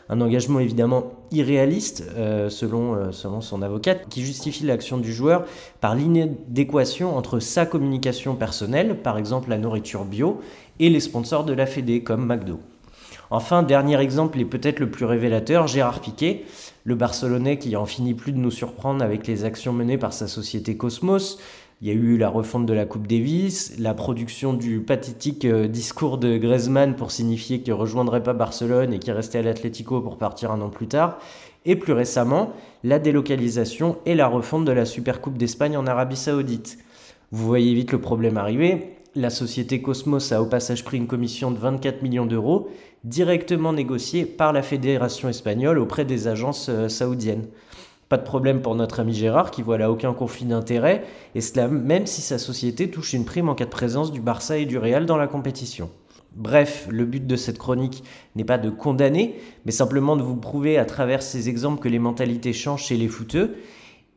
[0.09, 5.45] Un engagement évidemment irréaliste, euh, selon, euh, selon son avocate, qui justifie l'action du joueur
[5.81, 10.41] par l'inadéquation entre sa communication personnelle, par exemple la nourriture bio,
[10.79, 12.61] et les sponsors de la Fédé, comme McDo.
[13.31, 16.45] Enfin, dernier exemple et peut-être le plus révélateur, Gérard Piquet,
[16.85, 20.29] le Barcelonais qui en finit plus de nous surprendre avec les actions menées par sa
[20.29, 21.39] société Cosmos.
[21.83, 25.69] Il y a eu la refonte de la Coupe Davis, la production du pathétique euh,
[25.69, 30.01] discours de Griezmann pour signifier qu'il ne rejoindrait pas Barcelone et qu'il restait à l'Atlético
[30.01, 31.19] pour partir un an plus tard.
[31.67, 32.53] Et plus récemment,
[32.83, 36.79] la délocalisation et la refonte de la Supercoupe d'Espagne en Arabie Saoudite.
[37.31, 38.97] Vous voyez vite le problème arriver.
[39.15, 42.71] La société Cosmos a au passage pris une commission de 24 millions d'euros
[43.05, 47.47] directement négocié par la fédération espagnole auprès des agences euh, saoudiennes.
[48.09, 51.67] Pas de problème pour notre ami Gérard qui voit là aucun conflit d'intérêt, et cela
[51.67, 54.79] même si sa société touche une prime en cas de présence du Barça et du
[54.79, 55.91] Real dans la compétition.
[56.37, 58.05] Bref, le but de cette chronique
[58.37, 61.99] n'est pas de condamner, mais simplement de vous prouver à travers ces exemples que les
[61.99, 63.57] mentalités changent chez les footeux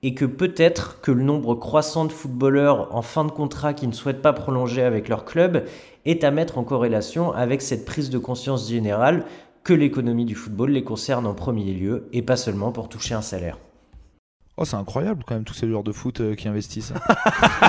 [0.03, 3.93] et que peut-être que le nombre croissant de footballeurs en fin de contrat qui ne
[3.93, 5.65] souhaitent pas prolonger avec leur club
[6.05, 9.25] est à mettre en corrélation avec cette prise de conscience générale
[9.63, 13.21] que l'économie du football les concerne en premier lieu et pas seulement pour toucher un
[13.21, 13.57] salaire.
[14.61, 16.91] Oh, c'est incroyable quand même tous ces joueurs de foot euh, qui investissent.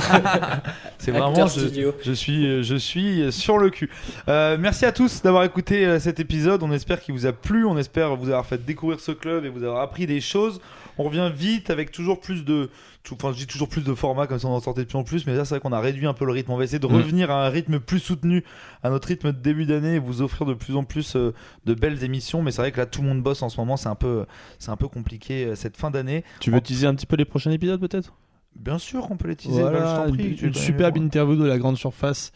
[0.99, 3.89] c'est vraiment je, je, suis je suis sur le cul.
[4.27, 6.65] Euh, merci à tous d'avoir écouté euh, cet épisode.
[6.65, 7.65] On espère qu'il vous a plu.
[7.65, 10.61] On espère vous avoir fait découvrir ce club et vous avoir appris des choses.
[11.01, 12.69] On revient vite avec toujours plus de.
[13.11, 15.03] Enfin, je dis toujours plus de formats comme ça on en sortait de plus en
[15.03, 16.51] plus, mais là c'est vrai qu'on a réduit un peu le rythme.
[16.51, 16.95] On va essayer de mm.
[16.95, 18.45] revenir à un rythme plus soutenu,
[18.83, 21.33] à notre rythme de début d'année, et vous offrir de plus en plus euh,
[21.65, 22.43] de belles émissions.
[22.43, 24.27] Mais c'est vrai que là tout le monde bosse en ce moment, c'est un peu,
[24.59, 26.23] c'est un peu compliqué euh, cette fin d'année.
[26.41, 28.13] Tu veux teaser un petit peu les prochains épisodes peut-être?
[28.57, 29.63] Bien sûr qu'on peut les teaser.
[29.63, 32.33] Bah, une, superbe interview de la grande surface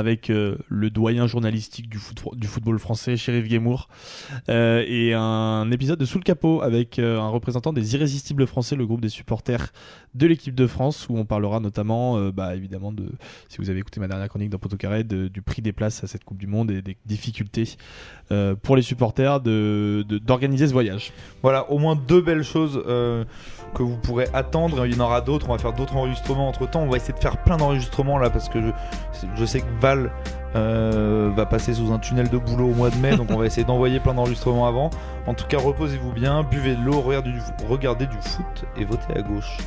[0.00, 3.88] avec euh, le doyen journalistique du, football français, Sheriff Guémour,
[4.48, 8.76] euh, et un épisode de Sous le capot avec euh, un représentant des Irrésistibles Français,
[8.76, 9.72] le groupe des supporters
[10.14, 13.04] de l'équipe de France, où on parlera notamment, bah, évidemment, de,
[13.48, 16.08] si vous avez écouté ma dernière chronique dans Poto Carré, du prix des places à
[16.08, 17.76] cette Coupe du Monde et des difficultés
[18.62, 21.12] pour les supporters d'organiser de, d'organiser ce voyage.
[21.42, 22.82] Voilà, au moins deux belles choses
[23.74, 24.86] que vous pourrez attendre.
[24.86, 25.48] Il y en aura d'autres.
[25.48, 26.82] On va faire d'autres enregistrements entre temps.
[26.82, 28.70] On va essayer de faire plein d'enregistrements là parce que je,
[29.36, 29.80] je sais que
[30.56, 33.16] Euh, va passer sous un tunnel de boulot au mois de mai.
[33.16, 34.90] donc on va essayer d'envoyer plein d'enregistrements avant.
[35.26, 39.58] En tout cas, reposez-vous bien, buvez de l'eau, regardez du foot et votez à gauche.